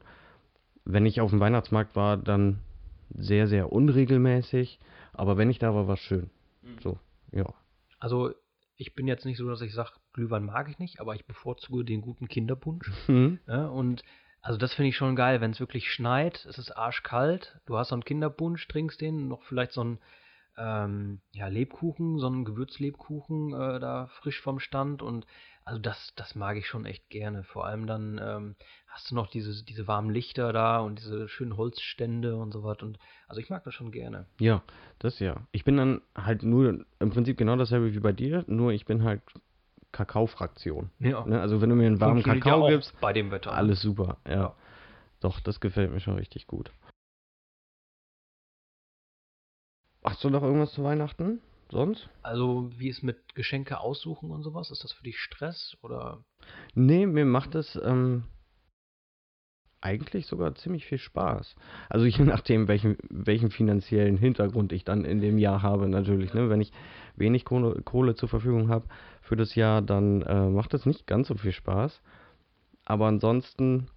wenn 0.89 1.07
ich 1.07 1.21
auf 1.21 1.31
dem 1.31 1.41
Weihnachtsmarkt 1.41 1.95
war, 1.95 2.17
dann 2.17 2.61
sehr, 3.11 3.47
sehr 3.47 3.71
unregelmäßig, 3.73 4.81
aber 5.13 5.37
wenn 5.37 5.51
ich 5.51 5.59
da 5.59 5.75
war, 5.75 5.87
war 5.87 5.95
es 5.95 6.01
schön. 6.01 6.31
Mhm. 6.63 6.79
So, 6.81 6.99
ja. 7.31 7.45
Also 7.99 8.33
ich 8.77 8.95
bin 8.95 9.07
jetzt 9.07 9.27
nicht 9.27 9.37
so, 9.37 9.49
dass 9.49 9.61
ich 9.61 9.75
sage, 9.75 9.91
Glühwein 10.15 10.45
mag 10.45 10.69
ich 10.71 10.79
nicht, 10.79 11.01
aber 11.01 11.15
ich 11.15 11.27
bevorzuge 11.27 11.85
den 11.85 12.01
guten 12.01 12.27
Kinderpunsch. 12.27 12.91
Mhm. 13.09 13.39
Ja, 13.47 13.67
und 13.67 14.03
also 14.41 14.59
das 14.59 14.73
finde 14.73 14.89
ich 14.89 14.97
schon 14.97 15.15
geil, 15.15 15.41
wenn 15.41 15.51
es 15.51 15.61
wirklich 15.61 15.93
schneit, 15.93 16.47
es 16.47 16.59
ist 16.59 16.71
arschkalt, 16.71 17.61
du 17.67 17.77
hast 17.77 17.89
so 17.89 17.95
einen 17.95 18.05
Kinderpunsch, 18.05 18.67
trinkst 18.69 19.01
den, 19.01 19.29
noch 19.29 19.43
vielleicht 19.43 19.73
so 19.73 19.83
einen 19.83 19.99
ähm, 20.59 21.21
ja, 21.33 21.49
Lebkuchen, 21.49 22.19
so 22.19 22.27
einen 22.27 22.45
Gewürzlebkuchen 22.45 23.53
äh, 23.53 23.81
da 23.81 24.09
frisch 24.21 24.41
vom 24.41 24.61
Stand 24.61 25.03
und 25.03 25.27
also 25.65 25.81
das, 25.81 26.15
das 26.17 26.35
mag 26.35 26.57
ich 26.57 26.67
schon 26.67 26.87
echt 26.87 27.11
gerne. 27.11 27.45
Vor 27.45 27.67
allem 27.67 27.87
dann 27.87 28.19
ähm, 28.23 28.57
hast 28.87 29.11
du 29.11 29.15
noch 29.15 29.27
diese, 29.27 29.65
diese 29.65 29.87
warmen 29.87 30.09
Lichter 30.11 30.53
da 30.55 30.79
und 30.81 30.99
diese 30.99 31.29
schönen 31.29 31.59
Holzstände 31.59 32.37
und 32.37 32.53
so 32.53 32.65
was. 32.65 32.79
Und 32.83 32.99
also 33.29 33.41
ich 33.41 33.51
mag 33.51 33.65
das 33.65 33.75
schon 33.75 33.93
gerne. 33.93 34.25
Ja, 34.41 34.63
das 34.99 35.19
ja. 35.19 35.47
Ich 35.53 35.65
bin 35.65 35.77
dann 35.77 36.01
halt 36.17 36.43
nur 36.43 36.87
im 36.99 37.11
Prinzip 37.11 37.37
genau 37.37 37.57
dasselbe 37.57 37.95
wie 37.95 38.01
bei 38.01 38.13
dir, 38.13 38.45
nur 38.47 38.73
ich 38.73 38.87
bin 38.87 39.05
halt 39.05 39.21
Kakao-Fraktion. 39.93 40.91
Ja. 41.01 41.27
Ne? 41.27 41.39
Also 41.39 41.61
wenn 41.61 41.69
du 41.69 41.77
mir 41.77 41.87
einen 41.87 42.01
warmen 42.01 42.23
Kakao 42.23 42.65
ja 42.65 42.77
gibst, 42.77 42.99
bei 43.01 43.13
dem 43.13 43.31
Wetter. 43.31 43.53
Alles 43.53 43.83
super, 43.83 44.17
ja. 44.27 44.35
ja. 44.35 44.55
Doch, 45.21 45.39
das 45.41 45.61
gefällt 45.61 45.93
mir 45.93 46.01
schon 46.01 46.15
richtig 46.15 46.47
gut. 46.47 46.71
Hast 50.05 50.23
du 50.25 50.31
noch 50.31 50.43
irgendwas 50.43 50.73
zu 50.73 50.85
Weihnachten? 50.85 51.41
Sonst? 51.71 52.09
Also, 52.23 52.71
wie 52.79 52.89
ist 52.89 53.03
mit 53.03 53.35
Geschenke 53.35 53.81
aussuchen 53.81 54.31
und 54.31 54.43
sowas? 54.43 54.71
Ist 54.71 54.85
das 54.85 54.93
für 54.93 55.03
dich 55.03 55.19
Stress 55.19 55.77
oder? 55.83 56.25
Nee, 56.75 57.07
mir 57.07 57.27
macht 57.27 57.55
es 57.55 57.79
ähm, 57.83 58.25
eigentlich 59.81 60.27
sogar 60.27 60.55
ziemlich 60.55 60.87
viel 60.87 60.99
Spaß. 60.99 61.55
Also 61.89 62.07
je 62.07 62.25
nachdem, 62.25 62.69
welchen, 62.69 62.97
welchen 63.11 63.51
finanziellen 63.51 64.17
Hintergrund 64.17 64.73
ich 64.73 64.85
dann 64.85 65.05
in 65.05 65.21
dem 65.21 65.39
Jahr 65.39 65.63
habe, 65.63 65.89
natürlich. 65.89 66.35
Ne? 66.35 66.49
Wenn 66.51 66.61
ich 66.61 66.73
wenig 67.17 67.45
Kohle, 67.45 67.81
Kohle 67.83 68.15
zur 68.15 68.29
Verfügung 68.29 68.69
habe, 68.69 68.87
für 69.21 69.37
das 69.37 69.55
Jahr, 69.55 69.83
dann 69.83 70.23
äh, 70.23 70.49
macht 70.49 70.75
es 70.75 70.87
nicht 70.87 71.07
ganz 71.07 71.29
so 71.29 71.35
viel 71.35 71.53
Spaß. 71.53 72.01
Aber 72.85 73.07
ansonsten 73.07 73.89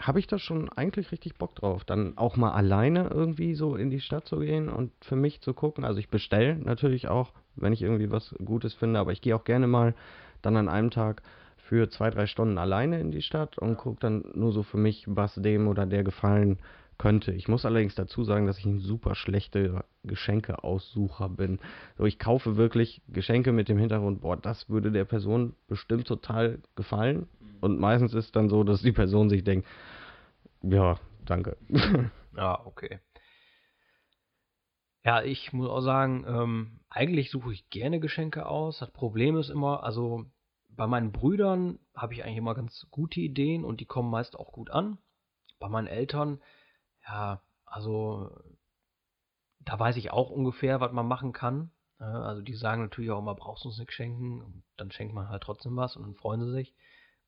habe 0.00 0.18
ich 0.18 0.26
da 0.26 0.38
schon 0.38 0.68
eigentlich 0.70 1.12
richtig 1.12 1.36
Bock 1.36 1.54
drauf. 1.54 1.84
Dann 1.84 2.16
auch 2.16 2.36
mal 2.36 2.52
alleine 2.52 3.08
irgendwie 3.12 3.54
so 3.54 3.76
in 3.76 3.90
die 3.90 4.00
Stadt 4.00 4.26
zu 4.26 4.38
gehen 4.38 4.68
und 4.68 4.92
für 5.02 5.16
mich 5.16 5.40
zu 5.40 5.54
gucken. 5.54 5.84
Also 5.84 6.00
ich 6.00 6.08
bestelle 6.08 6.56
natürlich 6.56 7.08
auch, 7.08 7.32
wenn 7.56 7.72
ich 7.72 7.82
irgendwie 7.82 8.10
was 8.10 8.34
Gutes 8.44 8.74
finde, 8.74 8.98
aber 8.98 9.12
ich 9.12 9.20
gehe 9.20 9.36
auch 9.36 9.44
gerne 9.44 9.66
mal 9.66 9.94
dann 10.42 10.56
an 10.56 10.68
einem 10.68 10.90
Tag 10.90 11.22
für 11.56 11.88
zwei, 11.88 12.10
drei 12.10 12.26
Stunden 12.26 12.58
alleine 12.58 12.98
in 12.98 13.12
die 13.12 13.22
Stadt 13.22 13.58
und 13.58 13.76
gucke 13.76 14.00
dann 14.00 14.24
nur 14.34 14.52
so 14.52 14.62
für 14.62 14.78
mich, 14.78 15.04
was 15.06 15.34
dem 15.34 15.68
oder 15.68 15.86
der 15.86 16.02
gefallen 16.02 16.58
könnte. 17.00 17.32
Ich 17.32 17.48
muss 17.48 17.64
allerdings 17.64 17.94
dazu 17.94 18.24
sagen, 18.24 18.46
dass 18.46 18.58
ich 18.58 18.66
ein 18.66 18.78
super 18.78 19.14
schlechter 19.14 19.86
Geschenkeaussucher 20.04 21.30
bin. 21.30 21.58
So, 21.96 22.04
ich 22.04 22.18
kaufe 22.18 22.58
wirklich 22.58 23.00
Geschenke 23.08 23.52
mit 23.52 23.70
dem 23.70 23.78
Hintergrund, 23.78 24.20
boah, 24.20 24.36
das 24.36 24.68
würde 24.68 24.92
der 24.92 25.06
Person 25.06 25.54
bestimmt 25.66 26.06
total 26.06 26.60
gefallen. 26.76 27.26
Mhm. 27.40 27.56
Und 27.62 27.80
meistens 27.80 28.12
ist 28.12 28.36
dann 28.36 28.50
so, 28.50 28.64
dass 28.64 28.82
die 28.82 28.92
Person 28.92 29.30
sich 29.30 29.42
denkt, 29.42 29.66
ja, 30.62 31.00
danke. 31.24 31.56
Ja, 32.36 32.64
okay. 32.64 33.00
Ja, 35.04 35.20
ich 35.20 35.52
muss 35.52 35.68
auch 35.68 35.80
sagen, 35.80 36.24
ähm, 36.28 36.80
eigentlich 36.88 37.28
suche 37.32 37.52
ich 37.52 37.68
gerne 37.70 37.98
Geschenke 37.98 38.46
aus. 38.46 38.78
Das 38.78 38.92
Problem 38.92 39.36
ist 39.36 39.50
immer, 39.50 39.82
also 39.82 40.26
bei 40.68 40.86
meinen 40.86 41.10
Brüdern 41.10 41.80
habe 41.92 42.14
ich 42.14 42.22
eigentlich 42.22 42.36
immer 42.36 42.54
ganz 42.54 42.86
gute 42.92 43.18
Ideen 43.18 43.64
und 43.64 43.80
die 43.80 43.84
kommen 43.84 44.10
meist 44.10 44.38
auch 44.38 44.52
gut 44.52 44.70
an. 44.70 44.98
Bei 45.58 45.68
meinen 45.68 45.88
Eltern 45.88 46.40
ja, 47.10 47.42
also 47.66 48.30
da 49.60 49.78
weiß 49.78 49.96
ich 49.96 50.10
auch 50.10 50.30
ungefähr, 50.30 50.80
was 50.80 50.92
man 50.92 51.06
machen 51.06 51.32
kann. 51.32 51.70
Also 51.98 52.40
die 52.40 52.54
sagen 52.54 52.82
natürlich 52.82 53.10
auch 53.10 53.18
immer, 53.18 53.34
brauchst 53.34 53.64
du 53.64 53.68
uns 53.68 53.78
nichts 53.78 53.94
schenken. 53.94 54.40
Und 54.40 54.62
dann 54.76 54.90
schenkt 54.90 55.14
man 55.14 55.28
halt 55.28 55.42
trotzdem 55.42 55.76
was 55.76 55.96
und 55.96 56.02
dann 56.02 56.14
freuen 56.14 56.40
sie 56.44 56.52
sich. 56.52 56.74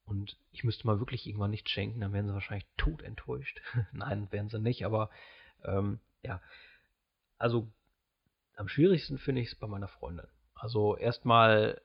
Und 0.05 0.37
ich 0.51 0.65
müsste 0.65 0.87
mal 0.87 0.99
wirklich 0.99 1.27
irgendwann 1.27 1.51
nichts 1.51 1.71
schenken, 1.71 2.01
dann 2.01 2.13
wären 2.13 2.27
sie 2.27 2.33
wahrscheinlich 2.35 2.67
tot 2.77 3.03
enttäuscht. 3.03 3.61
Nein, 3.93 4.29
wären 4.31 4.49
sie 4.49 4.59
nicht, 4.61 4.85
aber 4.87 5.11
ähm, 5.65 6.01
ja. 6.23 6.41
Also 7.39 7.69
am 8.57 8.69
schwierigsten 8.69 9.19
finde 9.19 9.43
ich 9.43 9.49
es 9.49 9.55
bei 9.55 9.67
meiner 9.67 9.89
Freundin. 9.89 10.27
Also 10.55 10.97
erstmal 10.97 11.81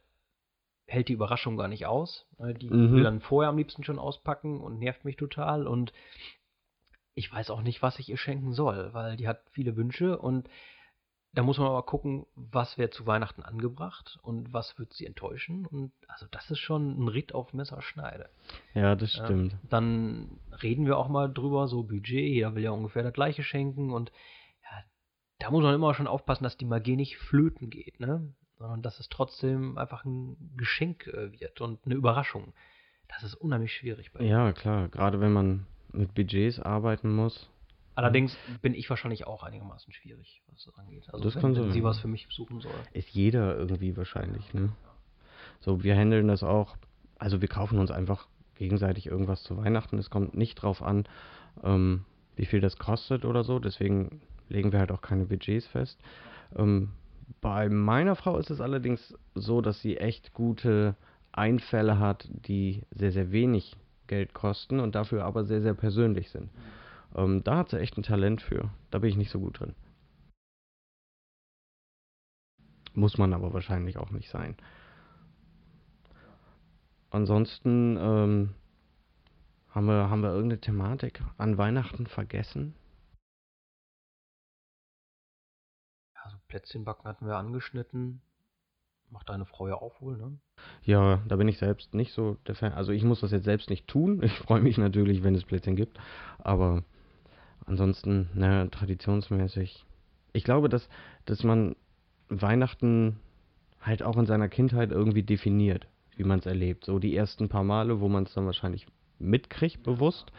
hält 0.86 1.10
die 1.10 1.14
Überraschung 1.14 1.58
gar 1.58 1.68
nicht 1.68 1.86
aus. 1.86 2.26
Ne? 2.38 2.54
Die 2.54 2.70
Mhm. 2.70 2.94
will 2.94 3.04
dann 3.04 3.20
vorher 3.22 3.50
am 3.50 3.58
liebsten 3.58 3.84
schon 3.84 4.00
auspacken 4.00 4.62
und 4.62 4.80
nervt 4.80 5.04
mich 5.04 5.18
total. 5.18 5.68
Und 5.68 5.92
ich 7.18 7.32
weiß 7.34 7.50
auch 7.50 7.64
nicht, 7.64 7.82
was 7.82 7.98
ich 7.98 8.10
ihr 8.10 8.18
schenken 8.18 8.54
soll, 8.54 8.94
weil 8.94 9.18
die 9.18 9.28
hat 9.28 9.42
viele 9.52 9.76
Wünsche 9.76 10.20
und 10.20 10.48
da 11.34 11.42
muss 11.42 11.58
man 11.58 11.68
aber 11.68 11.84
gucken, 11.84 12.28
was 12.36 12.78
wäre 12.78 12.92
zu 12.92 13.08
Weihnachten 13.08 13.42
angebracht 13.42 14.20
und 14.22 14.54
was 14.54 14.78
wird 14.78 14.94
sie 14.94 15.06
enttäuschen. 15.08 15.66
Und 15.66 15.92
also 16.08 16.28
das 16.32 16.50
ist 16.52 16.60
schon 16.60 16.98
ein 17.04 17.08
Ritt 17.08 17.34
auf 17.34 17.54
Messerschneide. 17.54 18.30
Ja, 18.76 18.96
das 18.96 19.16
Ja. 19.16 19.26
stimmt. 19.26 19.56
Dann 19.70 20.40
reden 20.62 20.86
wir 20.86 20.98
auch 20.98 21.10
mal 21.10 21.28
drüber, 21.32 21.68
so 21.68 21.84
Budget, 21.84 22.28
jeder 22.30 22.54
will 22.54 22.64
ja 22.64 22.72
ungefähr 22.72 23.04
das 23.04 23.14
gleiche 23.14 23.44
schenken 23.44 23.92
und 23.92 24.12
ja, 24.64 24.84
da 25.40 25.50
muss 25.50 25.64
man 25.64 25.74
immer 25.74 25.94
schon 25.96 26.08
aufpassen, 26.08 26.44
dass 26.44 26.58
die 26.58 26.66
Magie 26.66 26.96
nicht 26.96 27.18
flöten 27.18 27.70
geht, 27.72 28.00
ne? 28.00 28.32
Sondern 28.60 28.84
dass 28.84 29.00
es 29.00 29.10
trotzdem 29.10 29.78
einfach 29.80 30.06
ein 30.06 30.54
Geschenk 30.56 31.08
äh, 31.08 31.32
wird 31.40 31.62
und 31.62 31.84
eine 31.86 31.96
Überraschung. 31.96 32.54
Das 33.08 33.24
ist 33.24 33.36
unheimlich 33.36 33.74
schwierig 33.74 34.12
bei 34.14 34.22
mir. 34.22 34.30
Ja, 34.30 34.54
klar. 34.54 34.88
Gerade 34.90 35.20
wenn 35.20 35.34
man 35.34 35.68
mit 35.92 36.14
Budgets 36.14 36.60
arbeiten 36.60 37.14
muss. 37.14 37.50
Allerdings 37.96 38.38
bin 38.62 38.76
ich 38.76 38.90
wahrscheinlich 38.90 39.26
auch 39.26 39.42
einigermaßen 39.42 39.92
schwierig, 39.92 40.44
was 40.52 40.66
das 40.66 40.78
angeht. 40.78 41.06
Also 41.12 41.24
Das 41.24 41.36
wenn, 41.36 41.42
kann 41.42 41.56
wenn 41.56 41.72
sie 41.72 41.84
was 41.84 42.00
für 42.00 42.08
mich 42.08 42.28
suchen 42.30 42.62
soll. 42.62 42.72
Ist 42.94 43.10
jeder 43.10 43.58
irgendwie 43.58 43.98
wahrscheinlich, 43.98 44.54
ne? 44.54 44.70
So, 45.62 45.84
wir 45.84 45.96
handeln 45.96 46.28
das 46.28 46.44
auch. 46.44 46.78
Also 47.18 47.42
wir 47.42 47.48
kaufen 47.48 47.80
uns 47.80 47.90
einfach 47.90 48.28
gegenseitig 48.56 49.08
irgendwas 49.08 49.42
zu 49.44 49.58
Weihnachten. 49.58 49.98
Es 49.98 50.12
kommt 50.12 50.36
nicht 50.36 50.56
drauf 50.56 50.84
an, 50.84 51.06
ähm, 51.64 52.06
wie 52.36 52.46
viel 52.46 52.62
das 52.62 52.78
kostet 52.78 53.26
oder 53.26 53.44
so. 53.44 53.58
Deswegen 53.58 54.22
legen 54.50 54.72
wir 54.72 54.80
halt 54.80 54.92
auch 54.92 55.02
keine 55.02 55.26
Budgets 55.26 55.66
fest. 55.66 56.00
Ähm, 56.56 56.90
bei 57.42 57.68
meiner 57.70 58.16
Frau 58.16 58.38
ist 58.38 58.52
es 58.52 58.62
allerdings 58.62 59.16
so, 59.36 59.62
dass 59.62 59.82
sie 59.82 59.98
echt 59.98 60.34
gute 60.34 60.96
Einfälle 61.32 62.00
hat, 62.00 62.28
die 62.30 62.84
sehr, 62.92 63.12
sehr 63.12 63.32
wenig 63.32 63.76
Geld 64.08 64.34
kosten 64.34 64.80
und 64.80 64.96
dafür 64.96 65.26
aber 65.26 65.46
sehr, 65.46 65.62
sehr 65.62 65.74
persönlich 65.74 66.30
sind. 66.30 66.50
Ähm, 67.16 67.44
da 67.44 67.58
hat 67.58 67.70
sie 67.70 67.80
echt 67.80 67.98
ein 67.98 68.04
Talent 68.04 68.42
für. 68.42 68.70
Da 68.92 69.00
bin 69.00 69.10
ich 69.10 69.18
nicht 69.18 69.32
so 69.32 69.40
gut 69.40 69.60
drin. 69.60 69.76
Muss 72.94 73.18
man 73.18 73.34
aber 73.34 73.54
wahrscheinlich 73.54 73.98
auch 73.98 74.10
nicht 74.10 74.30
sein. 74.30 74.58
Ansonsten 77.12 77.96
ähm, 77.98 78.56
haben 79.70 79.86
wir, 79.86 80.10
haben 80.10 80.22
wir 80.22 80.32
irgendeine 80.32 80.60
Thematik 80.60 81.22
an 81.38 81.58
Weihnachten 81.58 82.08
vergessen? 82.08 82.74
Also 86.16 86.38
Plätzchenbacken 86.48 87.06
hatten 87.06 87.28
wir 87.28 87.38
angeschnitten. 87.38 88.22
Macht 89.10 89.30
deine 89.30 89.46
Frau 89.46 89.68
ja 89.68 89.76
auch 89.76 90.02
wohl, 90.02 90.18
ne? 90.18 90.38
Ja, 90.84 91.22
da 91.28 91.36
bin 91.38 91.48
ich 91.48 91.58
selbst 91.58 91.94
nicht 91.94 92.14
so 92.14 92.38
der 92.46 92.56
Fan. 92.56 92.74
Also 92.74 92.92
ich 92.92 93.04
muss 93.04 93.22
das 93.22 93.32
jetzt 93.32 93.46
selbst 93.46 93.70
nicht 93.70 93.88
tun. 93.88 94.22
Ich 94.24 94.34
freue 94.34 94.62
mich 94.62 94.78
natürlich, 94.78 95.24
wenn 95.24 95.36
es 95.36 95.46
Plätzchen 95.46 95.76
gibt. 95.76 95.98
Aber 96.40 96.84
ansonsten, 97.66 98.30
ne, 98.34 98.70
traditionsmäßig. 98.72 99.86
Ich 100.34 100.44
glaube, 100.44 100.70
dass, 100.70 100.90
dass 101.26 101.44
man 101.44 101.76
Weihnachten 102.30 103.18
halt 103.82 104.04
auch 104.04 104.18
in 104.18 104.26
seiner 104.26 104.50
Kindheit 104.50 104.92
irgendwie 104.92 105.24
definiert, 105.24 105.88
wie 106.16 106.24
man 106.24 106.40
es 106.40 106.46
erlebt. 106.46 106.86
So 106.86 107.00
die 107.00 107.16
ersten 107.16 107.48
paar 107.48 107.64
Male, 107.64 108.02
wo 108.02 108.10
man 108.10 108.24
es 108.24 108.34
dann 108.34 108.46
wahrscheinlich 108.46 108.88
mitkriegt, 109.20 109.84
bewusst. 109.84 110.32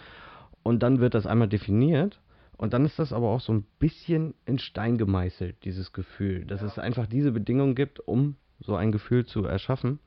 Und 0.62 0.82
dann 0.82 1.00
wird 1.00 1.14
das 1.14 1.26
einmal 1.26 1.48
definiert. 1.48 2.20
Und 2.58 2.74
dann 2.74 2.84
ist 2.84 2.98
das 2.98 3.12
aber 3.12 3.28
auch 3.28 3.40
so 3.40 3.52
ein 3.52 3.64
bisschen 3.78 4.34
in 4.44 4.58
Stein 4.58 4.98
gemeißelt, 4.98 5.64
dieses 5.64 5.92
Gefühl, 5.92 6.44
dass 6.44 6.60
es 6.60 6.78
einfach 6.78 7.06
diese 7.06 7.30
Bedingungen 7.30 7.76
gibt, 7.76 8.00
um 8.00 8.36
so 8.60 8.74
ein 8.76 8.92
Gefühl 8.92 9.26
zu 9.26 9.44
erschaffen. 9.44 9.98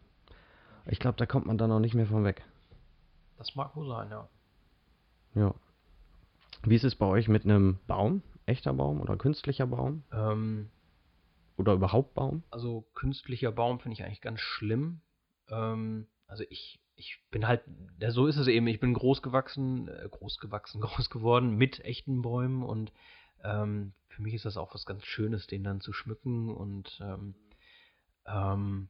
Ich 0.86 1.00
glaube, 1.00 1.18
da 1.18 1.26
kommt 1.26 1.46
man 1.46 1.58
dann 1.58 1.72
auch 1.72 1.80
nicht 1.80 1.94
mehr 1.94 2.08
von 2.08 2.24
weg. 2.24 2.44
Das 3.38 3.56
mag 3.56 3.76
wohl 3.76 3.88
sein, 3.88 4.10
ja. 4.10 4.28
Ja. 5.36 5.56
Wie 6.64 6.76
ist 6.76 6.84
es 6.84 6.96
bei 6.96 7.06
euch 7.06 7.28
mit 7.28 7.46
einem 7.46 7.80
Baum? 7.88 8.22
Echter 8.46 8.74
Baum 8.74 9.00
oder 9.02 9.16
künstlicher 9.18 9.68
Baum? 9.68 10.04
Ähm, 10.12 10.70
Oder 11.58 11.74
überhaupt 11.74 12.14
Baum? 12.14 12.44
also 12.52 12.86
künstlicher 12.94 13.52
Baum 13.52 13.80
finde 13.80 13.94
ich 13.94 14.04
eigentlich 14.04 14.22
ganz 14.22 14.40
schlimm. 14.40 15.02
Ähm, 15.48 16.08
also 16.28 16.44
ich, 16.50 16.80
ich 16.96 17.24
bin 17.32 17.48
halt, 17.48 17.64
ja, 18.00 18.12
so 18.12 18.28
ist 18.28 18.38
es 18.38 18.48
eben, 18.48 18.68
ich 18.68 18.80
bin 18.80 18.94
groß 18.94 19.22
gewachsen, 19.22 19.88
äh, 19.88 20.08
groß 20.10 20.40
gewachsen, 20.40 20.82
groß 20.82 21.10
geworden 21.10 21.56
mit 21.56 21.80
echten 21.86 22.22
Bäumen 22.22 22.64
und 22.64 22.92
ähm, 23.44 23.94
für 24.10 24.22
mich 24.22 24.34
ist 24.34 24.46
das 24.46 24.58
auch 24.58 24.74
was 24.74 24.86
ganz 24.86 25.06
Schönes, 25.06 25.48
den 25.48 25.64
dann 25.64 25.82
zu 25.82 25.94
schmücken 25.94 26.50
und 26.50 27.00
ähm, 28.26 28.90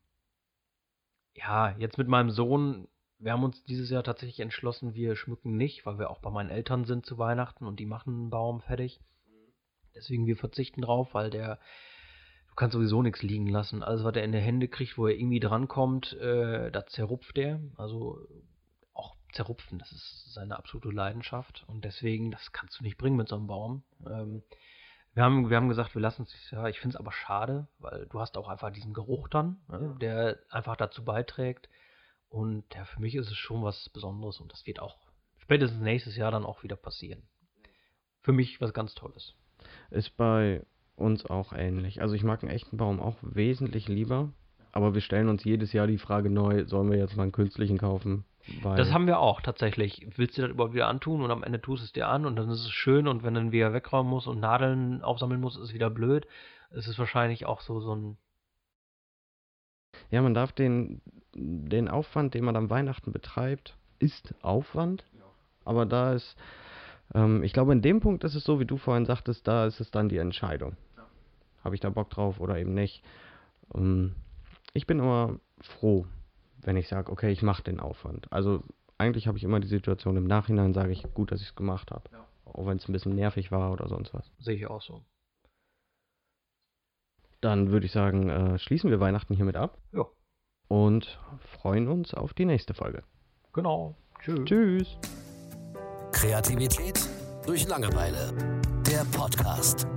ja, 1.36 1.76
jetzt 1.78 1.98
mit 1.98 2.08
meinem 2.08 2.32
Sohn, 2.32 2.88
wir 3.20 3.32
haben 3.32 3.44
uns 3.44 3.64
dieses 3.64 3.90
Jahr 3.90 4.04
tatsächlich 4.04 4.40
entschlossen, 4.40 4.94
wir 4.94 5.16
schmücken 5.16 5.56
nicht, 5.56 5.86
weil 5.86 6.00
wir 6.00 6.10
auch 6.10 6.20
bei 6.20 6.30
meinen 6.30 6.50
Eltern 6.50 6.86
sind 6.86 7.06
zu 7.06 7.18
Weihnachten 7.18 7.66
und 7.66 7.80
die 7.80 7.86
machen 7.86 8.14
einen 8.14 8.30
Baum 8.30 8.62
fertig. 8.62 9.00
Deswegen 9.96 10.26
wir 10.26 10.38
verzichten 10.38 10.82
drauf, 10.82 11.14
weil 11.14 11.30
der, 11.30 11.60
du 12.50 12.56
kannst 12.56 12.74
sowieso 12.74 13.02
nichts 13.02 13.22
liegen 13.22 13.48
lassen. 13.48 13.84
Alles, 13.84 14.04
was 14.04 14.16
er 14.16 14.24
in 14.24 14.32
die 14.32 14.40
Hände 14.40 14.68
kriegt, 14.68 14.98
wo 14.98 15.08
er 15.08 15.16
irgendwie 15.16 15.40
drankommt, 15.40 16.14
äh, 16.14 16.72
da 16.72 16.86
zerrupft 16.86 17.38
er. 17.38 17.60
Also 17.78 18.20
auch 18.94 19.16
zerrupfen, 19.34 19.80
das 19.80 19.92
ist 19.92 20.34
seine 20.34 20.58
absolute 20.58 20.90
Leidenschaft. 20.90 21.66
Und 21.68 21.84
deswegen, 21.86 22.32
das 22.32 22.52
kannst 22.52 22.80
du 22.80 22.84
nicht 22.84 22.98
bringen 22.98 23.18
mit 23.18 23.28
so 23.28 23.36
einem 23.36 23.48
Baum. 23.48 23.84
Ähm, 24.06 24.44
wir 25.14 25.24
haben, 25.24 25.50
wir 25.50 25.58
haben 25.58 25.70
gesagt, 25.70 25.94
wir 25.94 26.02
lassen 26.02 26.24
es, 26.24 26.52
ja, 26.52 26.68
ich 26.68 26.80
finde 26.80 26.96
es 26.96 27.00
aber 27.00 27.12
schade, 27.12 27.68
weil 27.80 28.06
du 28.08 28.20
hast 28.20 28.38
auch 28.38 28.48
einfach 28.48 28.72
diesen 28.72 28.94
Geruch 28.94 29.28
dann, 29.28 29.58
ne, 29.68 29.96
der 30.00 30.40
einfach 30.50 30.78
dazu 30.78 31.04
beiträgt. 31.04 31.70
Und 32.30 32.64
ja, 32.74 32.86
für 32.86 33.02
mich 33.02 33.16
ist 33.16 33.30
es 33.30 33.36
schon 33.36 33.62
was 33.62 33.90
Besonderes 33.90 34.40
und 34.40 34.52
das 34.54 34.66
wird 34.66 34.80
auch 34.80 34.98
spätestens 35.38 35.82
nächstes 35.82 36.16
Jahr 36.16 36.32
dann 36.32 36.46
auch 36.46 36.64
wieder 36.64 36.78
passieren. 36.78 37.24
Für 38.22 38.32
mich 38.32 38.62
was 38.62 38.74
ganz 38.74 38.96
Tolles. 38.96 39.36
Ist 39.90 40.16
bei 40.16 40.66
uns 40.96 41.26
auch 41.26 41.52
ähnlich. 41.52 42.02
Also 42.02 42.16
ich 42.16 42.24
mag 42.24 42.42
einen 42.42 42.52
echten 42.52 42.78
Baum 42.78 43.02
auch 43.02 43.18
wesentlich 43.22 43.88
lieber. 43.90 44.32
Aber 44.72 44.94
wir 44.94 45.02
stellen 45.02 45.28
uns 45.28 45.44
jedes 45.44 45.74
Jahr 45.74 45.88
die 45.88 45.98
Frage 45.98 46.30
neu, 46.30 46.66
sollen 46.66 46.90
wir 46.90 46.98
jetzt 46.98 47.18
mal 47.18 47.24
einen 47.24 47.34
künstlichen 47.34 47.78
kaufen? 47.78 48.24
Weil 48.62 48.78
Das 48.78 48.92
haben 48.92 49.08
wir 49.08 49.20
auch 49.20 49.42
tatsächlich. 49.42 50.08
Willst 50.16 50.38
du 50.38 50.42
das 50.42 50.52
überhaupt 50.52 50.74
wieder 50.74 50.88
antun 50.88 51.22
und 51.22 51.32
am 51.32 51.44
Ende 51.44 51.62
tust 51.62 51.84
es 51.84 51.94
dir 51.94 52.08
an 52.08 52.26
und 52.26 52.36
dann 52.36 52.50
ist 52.50 52.62
es 52.62 52.72
schön 52.72 53.08
und 53.08 53.24
wenn 53.24 53.34
dann 53.34 53.52
wieder 53.52 53.74
wegräumen 53.74 54.10
muss 54.10 54.28
und 54.28 54.40
Nadeln 54.40 55.04
aufsammeln 55.04 55.42
muss, 55.42 55.56
ist 55.58 55.64
es 55.64 55.74
wieder 55.74 55.90
blöd. 55.90 56.28
Es 56.72 56.88
ist 56.88 57.00
wahrscheinlich 57.00 57.46
auch 57.46 57.62
so, 57.62 57.80
so 57.80 57.96
ein. 57.96 58.18
Ja, 60.10 60.22
man 60.22 60.34
darf 60.34 60.52
den, 60.52 61.02
den 61.34 61.88
Aufwand, 61.88 62.34
den 62.34 62.44
man 62.44 62.56
am 62.56 62.70
Weihnachten 62.70 63.12
betreibt, 63.12 63.78
ist 64.00 64.34
Aufwand. 64.42 65.06
Aber 65.64 65.86
da 65.86 66.14
ist, 66.14 66.36
ähm, 67.14 67.44
ich 67.44 67.54
glaube, 67.54 67.72
in 67.74 67.82
dem 67.82 68.00
Punkt 68.00 68.24
ist 68.24 68.36
es 68.36 68.44
so, 68.44 68.60
wie 68.60 68.66
du 68.66 68.78
vorhin 68.78 69.06
sagtest, 69.06 69.48
da 69.48 69.66
ist 69.66 69.80
es 69.80 69.92
dann 69.92 70.10
die 70.10 70.18
Entscheidung. 70.18 70.76
Habe 71.64 71.76
ich 71.76 71.82
da 71.82 71.90
Bock 71.90 72.10
drauf 72.10 72.40
oder 72.40 72.58
eben 72.58 72.74
nicht? 72.74 73.04
Ähm, 73.76 74.16
ich 74.74 74.88
bin 74.88 75.00
immer 75.00 75.40
froh, 75.62 76.08
wenn 76.64 76.78
ich 76.78 76.88
sage, 76.88 77.12
okay, 77.12 77.32
ich 77.32 77.42
mache 77.42 77.64
den 77.64 77.80
Aufwand. 77.80 78.32
Also 78.32 78.64
eigentlich 78.98 79.28
habe 79.28 79.38
ich 79.38 79.44
immer 79.44 79.60
die 79.60 79.68
Situation 79.68 80.16
im 80.18 80.26
Nachhinein, 80.26 80.74
sage 80.74 80.92
ich, 80.92 81.04
gut, 81.14 81.32
dass 81.32 81.42
ich 81.42 81.48
es 81.50 81.56
gemacht 81.56 81.92
habe. 81.92 82.10
Auch 82.46 82.66
wenn 82.68 82.78
es 82.78 82.88
ein 82.88 82.94
bisschen 82.94 83.16
nervig 83.16 83.52
war 83.52 83.72
oder 83.72 83.88
sonst 83.88 84.14
was. 84.14 84.30
Sehe 84.40 84.56
ich 84.56 84.68
auch 84.68 84.82
so. 84.82 85.02
Dann 87.42 87.72
würde 87.72 87.86
ich 87.86 87.92
sagen, 87.92 88.30
äh, 88.30 88.60
schließen 88.60 88.90
wir 88.92 89.00
Weihnachten 89.00 89.34
hiermit 89.34 89.56
ab 89.56 89.78
Ja, 89.94 90.06
und 90.68 91.20
freuen 91.62 91.88
uns 91.88 92.14
auf 92.14 92.34
die 92.34 92.46
nächste 92.46 92.74
Folge. 92.74 93.04
genau. 93.54 93.96
Tschüss. 94.20 94.46
Tschüss. 94.46 94.98
Kreativität 96.12 97.00
durch 97.48 97.68
Langeweile. 97.68 98.32
Der 98.86 99.04
Podcast. 99.18 99.88